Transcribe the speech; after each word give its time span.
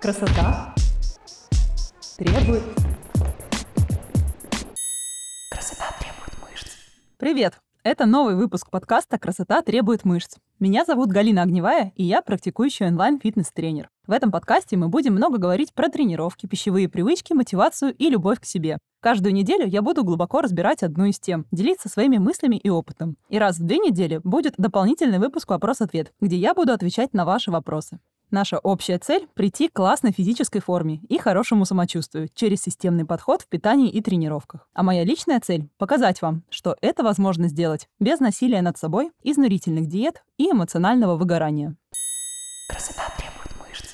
Красота 0.00 0.74
требует... 2.16 2.62
Красота 5.50 5.84
требует 6.00 6.40
мышц. 6.40 6.68
Привет! 7.18 7.58
Это 7.82 8.06
новый 8.06 8.34
выпуск 8.34 8.70
подкаста 8.70 9.18
«Красота 9.18 9.60
требует 9.60 10.06
мышц». 10.06 10.36
Меня 10.58 10.86
зовут 10.86 11.10
Галина 11.10 11.42
Огневая, 11.42 11.92
и 11.96 12.04
я 12.04 12.22
практикующий 12.22 12.86
онлайн-фитнес-тренер. 12.86 13.90
В 14.06 14.12
этом 14.12 14.30
подкасте 14.30 14.78
мы 14.78 14.88
будем 14.88 15.12
много 15.12 15.36
говорить 15.36 15.74
про 15.74 15.90
тренировки, 15.90 16.46
пищевые 16.46 16.88
привычки, 16.88 17.34
мотивацию 17.34 17.94
и 17.94 18.08
любовь 18.08 18.40
к 18.40 18.46
себе. 18.46 18.78
Каждую 19.02 19.34
неделю 19.34 19.66
я 19.66 19.82
буду 19.82 20.02
глубоко 20.02 20.40
разбирать 20.40 20.82
одну 20.82 21.04
из 21.04 21.20
тем, 21.20 21.44
делиться 21.52 21.90
своими 21.90 22.16
мыслями 22.16 22.56
и 22.56 22.70
опытом. 22.70 23.16
И 23.28 23.38
раз 23.38 23.58
в 23.58 23.66
две 23.66 23.76
недели 23.76 24.22
будет 24.24 24.54
дополнительный 24.56 25.18
выпуск 25.18 25.50
«Вопрос-ответ», 25.50 26.14
где 26.22 26.36
я 26.36 26.54
буду 26.54 26.72
отвечать 26.72 27.12
на 27.12 27.26
ваши 27.26 27.50
вопросы. 27.50 27.98
Наша 28.30 28.58
общая 28.58 28.98
цель— 28.98 29.26
прийти 29.34 29.68
к 29.68 29.72
классной 29.72 30.12
физической 30.12 30.60
форме 30.60 31.00
и 31.08 31.18
хорошему 31.18 31.64
самочувствию 31.64 32.28
через 32.32 32.62
системный 32.62 33.04
подход 33.04 33.42
в 33.42 33.48
питании 33.48 33.90
и 33.90 34.00
тренировках. 34.00 34.68
А 34.72 34.84
моя 34.84 35.02
личная 35.02 35.40
цель— 35.40 35.68
показать 35.78 36.22
вам, 36.22 36.44
что 36.48 36.76
это 36.80 37.02
возможно 37.02 37.48
сделать 37.48 37.88
без 37.98 38.20
насилия 38.20 38.62
над 38.62 38.78
собой, 38.78 39.10
изнурительных 39.24 39.88
диет 39.88 40.22
и 40.38 40.48
эмоционального 40.48 41.16
выгорания. 41.16 41.74
Красота 42.68 43.02
требует 43.18 43.68
мышц. 43.68 43.88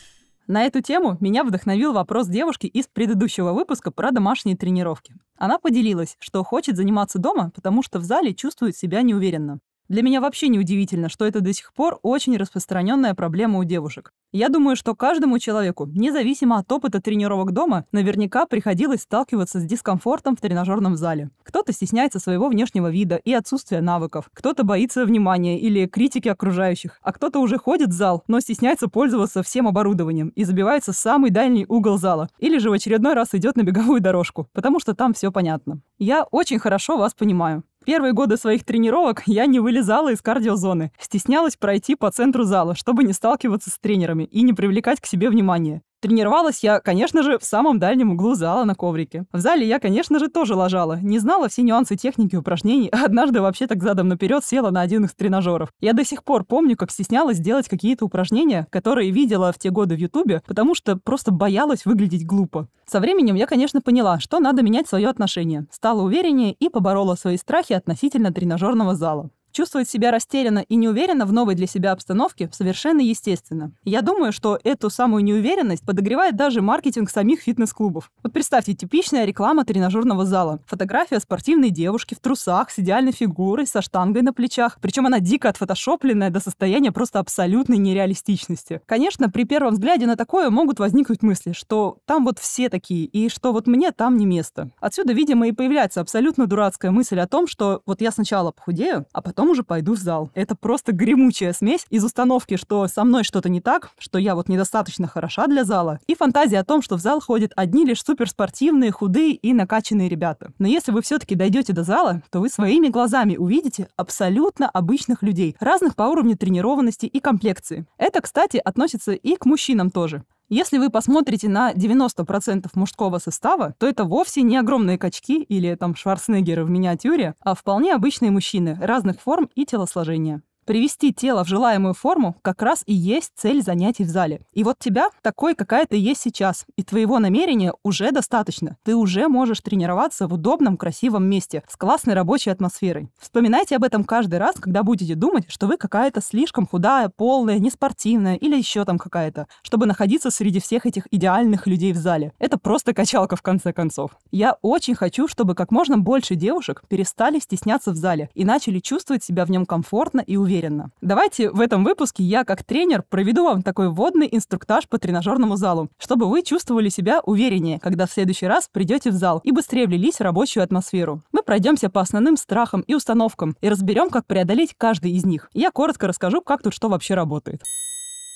На 0.46 0.64
эту 0.64 0.82
тему 0.82 1.16
меня 1.20 1.42
вдохновил 1.42 1.94
вопрос 1.94 2.28
девушки 2.28 2.66
из 2.66 2.88
предыдущего 2.88 3.54
выпуска 3.54 3.90
про 3.90 4.10
домашние 4.10 4.56
тренировки. 4.56 5.14
Она 5.38 5.58
поделилась, 5.58 6.16
что 6.18 6.44
хочет 6.44 6.76
заниматься 6.76 7.18
дома, 7.18 7.52
потому 7.54 7.82
что 7.82 7.98
в 7.98 8.04
зале 8.04 8.34
чувствует 8.34 8.76
себя 8.76 9.00
неуверенно. 9.00 9.60
Для 9.88 10.02
меня 10.02 10.20
вообще 10.20 10.48
не 10.48 10.58
удивительно, 10.58 11.08
что 11.08 11.24
это 11.26 11.40
до 11.40 11.52
сих 11.52 11.72
пор 11.72 12.00
очень 12.02 12.36
распространенная 12.36 13.14
проблема 13.14 13.58
у 13.60 13.64
девушек. 13.64 14.12
Я 14.32 14.48
думаю, 14.48 14.74
что 14.74 14.94
каждому 14.94 15.38
человеку, 15.38 15.86
независимо 15.86 16.58
от 16.58 16.70
опыта 16.70 17.00
тренировок 17.00 17.52
дома, 17.52 17.86
наверняка 17.92 18.46
приходилось 18.46 19.02
сталкиваться 19.02 19.60
с 19.60 19.64
дискомфортом 19.64 20.36
в 20.36 20.40
тренажерном 20.40 20.96
зале. 20.96 21.30
Кто-то 21.44 21.72
стесняется 21.72 22.18
своего 22.18 22.48
внешнего 22.48 22.90
вида 22.90 23.16
и 23.16 23.32
отсутствия 23.32 23.80
навыков, 23.80 24.28
кто-то 24.34 24.64
боится 24.64 25.04
внимания 25.04 25.60
или 25.60 25.86
критики 25.86 26.28
окружающих, 26.28 26.98
а 27.02 27.12
кто-то 27.12 27.38
уже 27.38 27.56
ходит 27.56 27.90
в 27.90 27.92
зал, 27.92 28.24
но 28.26 28.40
стесняется 28.40 28.88
пользоваться 28.88 29.44
всем 29.44 29.68
оборудованием 29.68 30.28
и 30.30 30.42
забивается 30.42 30.92
в 30.92 30.96
самый 30.96 31.30
дальний 31.30 31.64
угол 31.66 31.96
зала, 31.96 32.28
или 32.38 32.58
же 32.58 32.70
в 32.70 32.72
очередной 32.72 33.14
раз 33.14 33.32
идет 33.32 33.56
на 33.56 33.62
беговую 33.62 34.00
дорожку, 34.00 34.48
потому 34.52 34.80
что 34.80 34.94
там 34.94 35.14
все 35.14 35.30
понятно. 35.30 35.80
Я 35.98 36.24
очень 36.24 36.58
хорошо 36.58 36.98
вас 36.98 37.14
понимаю. 37.14 37.62
Первые 37.86 38.12
годы 38.12 38.36
своих 38.36 38.64
тренировок 38.64 39.22
я 39.26 39.46
не 39.46 39.60
вылезала 39.60 40.10
из 40.10 40.20
кардиозоны, 40.20 40.90
стеснялась 40.98 41.54
пройти 41.54 41.94
по 41.94 42.10
центру 42.10 42.42
зала, 42.42 42.74
чтобы 42.74 43.04
не 43.04 43.12
сталкиваться 43.12 43.70
с 43.70 43.78
тренерами 43.78 44.24
и 44.24 44.42
не 44.42 44.52
привлекать 44.52 45.00
к 45.00 45.06
себе 45.06 45.30
внимания. 45.30 45.82
Тренировалась 46.06 46.62
я, 46.62 46.78
конечно 46.78 47.24
же, 47.24 47.36
в 47.36 47.42
самом 47.42 47.80
дальнем 47.80 48.12
углу 48.12 48.36
зала 48.36 48.62
на 48.62 48.76
коврике. 48.76 49.24
В 49.32 49.40
зале 49.40 49.66
я, 49.66 49.80
конечно 49.80 50.20
же, 50.20 50.28
тоже 50.28 50.54
ложала. 50.54 51.00
Не 51.02 51.18
знала 51.18 51.48
все 51.48 51.62
нюансы 51.62 51.96
техники 51.96 52.36
упражнений, 52.36 52.88
а 52.92 53.06
однажды 53.06 53.40
вообще 53.40 53.66
так 53.66 53.82
задом 53.82 54.06
наперед 54.06 54.44
села 54.44 54.70
на 54.70 54.82
один 54.82 55.06
из 55.06 55.14
тренажеров. 55.14 55.70
Я 55.80 55.94
до 55.94 56.04
сих 56.04 56.22
пор 56.22 56.44
помню, 56.44 56.76
как 56.76 56.92
стеснялась 56.92 57.40
делать 57.40 57.68
какие-то 57.68 58.04
упражнения, 58.04 58.68
которые 58.70 59.10
видела 59.10 59.50
в 59.50 59.58
те 59.58 59.70
годы 59.70 59.96
в 59.96 59.98
Ютубе, 59.98 60.44
потому 60.46 60.76
что 60.76 60.94
просто 60.94 61.32
боялась 61.32 61.84
выглядеть 61.84 62.24
глупо. 62.24 62.68
Со 62.86 63.00
временем 63.00 63.34
я, 63.34 63.48
конечно, 63.48 63.80
поняла, 63.80 64.20
что 64.20 64.38
надо 64.38 64.62
менять 64.62 64.88
свое 64.88 65.08
отношение. 65.08 65.66
Стала 65.72 66.02
увереннее 66.02 66.52
и 66.52 66.68
поборола 66.68 67.16
свои 67.16 67.36
страхи 67.36 67.72
относительно 67.72 68.32
тренажерного 68.32 68.94
зала. 68.94 69.30
Чувствовать 69.56 69.88
себя 69.88 70.10
растерянно 70.10 70.58
и 70.58 70.76
неуверенно 70.76 71.24
в 71.24 71.32
новой 71.32 71.54
для 71.54 71.66
себя 71.66 71.92
обстановке 71.92 72.50
совершенно 72.52 73.00
естественно. 73.00 73.72
Я 73.84 74.02
думаю, 74.02 74.30
что 74.30 74.58
эту 74.62 74.90
самую 74.90 75.24
неуверенность 75.24 75.82
подогревает 75.82 76.36
даже 76.36 76.60
маркетинг 76.60 77.08
самих 77.08 77.40
фитнес-клубов. 77.40 78.10
Вот 78.22 78.34
представьте, 78.34 78.74
типичная 78.74 79.24
реклама 79.24 79.64
тренажерного 79.64 80.26
зала. 80.26 80.60
Фотография 80.66 81.20
спортивной 81.20 81.70
девушки 81.70 82.12
в 82.12 82.20
трусах 82.20 82.68
с 82.68 82.80
идеальной 82.80 83.12
фигурой, 83.12 83.66
со 83.66 83.80
штангой 83.80 84.20
на 84.20 84.34
плечах. 84.34 84.76
Причем 84.82 85.06
она 85.06 85.20
дико 85.20 85.48
отфотошопленная 85.48 86.28
до 86.28 86.40
состояния 86.40 86.92
просто 86.92 87.18
абсолютной 87.18 87.78
нереалистичности. 87.78 88.82
Конечно, 88.84 89.30
при 89.30 89.44
первом 89.44 89.72
взгляде 89.72 90.04
на 90.04 90.16
такое 90.16 90.50
могут 90.50 90.80
возникнуть 90.80 91.22
мысли, 91.22 91.52
что 91.52 91.96
там 92.04 92.26
вот 92.26 92.38
все 92.38 92.68
такие, 92.68 93.06
и 93.06 93.30
что 93.30 93.54
вот 93.54 93.66
мне 93.66 93.90
там 93.92 94.18
не 94.18 94.26
место. 94.26 94.68
Отсюда, 94.80 95.14
видимо, 95.14 95.48
и 95.48 95.52
появляется 95.52 96.02
абсолютно 96.02 96.46
дурацкая 96.46 96.90
мысль 96.90 97.18
о 97.20 97.26
том, 97.26 97.46
что 97.46 97.80
вот 97.86 98.02
я 98.02 98.10
сначала 98.10 98.50
похудею, 98.50 99.06
а 99.14 99.22
потом 99.22 99.45
потом 99.46 99.50
уже 99.52 99.62
пойду 99.62 99.94
в 99.94 99.98
зал. 99.98 100.30
Это 100.34 100.54
просто 100.56 100.92
гремучая 100.92 101.52
смесь 101.52 101.86
из 101.90 102.04
установки, 102.04 102.56
что 102.56 102.88
со 102.88 103.04
мной 103.04 103.22
что-то 103.22 103.48
не 103.48 103.60
так, 103.60 103.90
что 103.98 104.18
я 104.18 104.34
вот 104.34 104.48
недостаточно 104.48 105.06
хороша 105.06 105.46
для 105.46 105.64
зала, 105.64 106.00
и 106.08 106.14
фантазия 106.14 106.58
о 106.58 106.64
том, 106.64 106.82
что 106.82 106.96
в 106.96 107.00
зал 107.00 107.20
ходят 107.20 107.52
одни 107.56 107.84
лишь 107.84 108.02
суперспортивные, 108.02 108.90
худые 108.90 109.34
и 109.34 109.52
накачанные 109.52 110.08
ребята. 110.08 110.52
Но 110.58 110.66
если 110.66 110.92
вы 110.92 111.02
все-таки 111.02 111.34
дойдете 111.34 111.72
до 111.72 111.84
зала, 111.84 112.22
то 112.30 112.40
вы 112.40 112.48
своими 112.48 112.88
глазами 112.88 113.36
увидите 113.36 113.88
абсолютно 113.96 114.68
обычных 114.68 115.22
людей, 115.22 115.54
разных 115.60 115.94
по 115.94 116.04
уровню 116.04 116.36
тренированности 116.36 117.06
и 117.06 117.20
комплекции. 117.20 117.86
Это, 117.98 118.20
кстати, 118.20 118.56
относится 118.56 119.12
и 119.12 119.36
к 119.36 119.46
мужчинам 119.46 119.90
тоже. 119.90 120.24
Если 120.48 120.78
вы 120.78 120.90
посмотрите 120.90 121.48
на 121.48 121.72
90% 121.72 122.70
мужского 122.74 123.18
состава, 123.18 123.74
то 123.80 123.86
это 123.88 124.04
вовсе 124.04 124.42
не 124.42 124.56
огромные 124.56 124.96
качки 124.96 125.42
или 125.42 125.74
там 125.74 125.96
Шварценеггеры 125.96 126.64
в 126.64 126.70
миниатюре, 126.70 127.34
а 127.40 127.56
вполне 127.56 127.92
обычные 127.92 128.30
мужчины 128.30 128.78
разных 128.80 129.20
форм 129.20 129.50
и 129.56 129.66
телосложения. 129.66 130.42
Привести 130.66 131.12
тело 131.12 131.44
в 131.44 131.48
желаемую 131.48 131.94
форму 131.94 132.34
как 132.42 132.60
раз 132.60 132.82
и 132.86 132.92
есть 132.92 133.30
цель 133.36 133.62
занятий 133.62 134.02
в 134.02 134.08
зале. 134.08 134.40
И 134.52 134.64
вот 134.64 134.80
тебя 134.80 135.10
такой, 135.22 135.54
какая 135.54 135.86
ты 135.86 135.96
есть 135.96 136.20
сейчас, 136.20 136.66
и 136.74 136.82
твоего 136.82 137.20
намерения 137.20 137.72
уже 137.84 138.10
достаточно. 138.10 138.76
Ты 138.82 138.96
уже 138.96 139.28
можешь 139.28 139.60
тренироваться 139.60 140.26
в 140.26 140.34
удобном, 140.34 140.76
красивом 140.76 141.24
месте, 141.24 141.62
с 141.68 141.76
классной 141.76 142.14
рабочей 142.14 142.50
атмосферой. 142.50 143.08
Вспоминайте 143.16 143.76
об 143.76 143.84
этом 143.84 144.02
каждый 144.02 144.40
раз, 144.40 144.56
когда 144.56 144.82
будете 144.82 145.14
думать, 145.14 145.44
что 145.48 145.68
вы 145.68 145.76
какая-то 145.76 146.20
слишком 146.20 146.66
худая, 146.66 147.10
полная, 147.10 147.60
неспортивная 147.60 148.34
или 148.34 148.56
еще 148.56 148.84
там 148.84 148.98
какая-то, 148.98 149.46
чтобы 149.62 149.86
находиться 149.86 150.32
среди 150.32 150.58
всех 150.58 150.84
этих 150.84 151.06
идеальных 151.12 151.68
людей 151.68 151.92
в 151.92 151.96
зале. 151.96 152.32
Это 152.40 152.58
просто 152.58 152.92
качалка 152.92 153.36
в 153.36 153.42
конце 153.42 153.72
концов. 153.72 154.18
Я 154.32 154.56
очень 154.62 154.96
хочу, 154.96 155.28
чтобы 155.28 155.54
как 155.54 155.70
можно 155.70 155.96
больше 155.96 156.34
девушек 156.34 156.82
перестали 156.88 157.38
стесняться 157.38 157.92
в 157.92 157.94
зале 157.94 158.30
и 158.34 158.44
начали 158.44 158.80
чувствовать 158.80 159.22
себя 159.22 159.44
в 159.44 159.50
нем 159.52 159.64
комфортно 159.64 160.22
и 160.22 160.34
уверенно 160.34 160.55
уверенно. 160.56 160.90
Давайте 161.00 161.50
в 161.50 161.60
этом 161.60 161.84
выпуске 161.84 162.22
я, 162.22 162.44
как 162.44 162.64
тренер, 162.64 163.02
проведу 163.02 163.44
вам 163.44 163.62
такой 163.62 163.90
вводный 163.90 164.28
инструктаж 164.30 164.88
по 164.88 164.98
тренажерному 164.98 165.56
залу, 165.56 165.88
чтобы 165.98 166.28
вы 166.28 166.42
чувствовали 166.42 166.88
себя 166.88 167.20
увереннее, 167.20 167.78
когда 167.80 168.06
в 168.06 168.10
следующий 168.10 168.46
раз 168.46 168.68
придете 168.72 169.10
в 169.10 169.14
зал 169.14 169.40
и 169.44 169.52
быстрее 169.52 169.86
влились 169.86 170.16
в 170.16 170.20
рабочую 170.22 170.64
атмосферу. 170.64 171.22
Мы 171.32 171.42
пройдемся 171.42 171.90
по 171.90 172.00
основным 172.00 172.36
страхам 172.36 172.80
и 172.82 172.94
установкам 172.94 173.56
и 173.60 173.68
разберем, 173.68 174.10
как 174.10 174.26
преодолеть 174.26 174.74
каждый 174.76 175.12
из 175.12 175.24
них. 175.24 175.50
Я 175.52 175.70
коротко 175.70 176.06
расскажу, 176.06 176.40
как 176.40 176.62
тут 176.62 176.74
что 176.74 176.88
вообще 176.88 177.14
работает. 177.14 177.62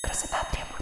Красота 0.03 0.39
требует. 0.51 0.80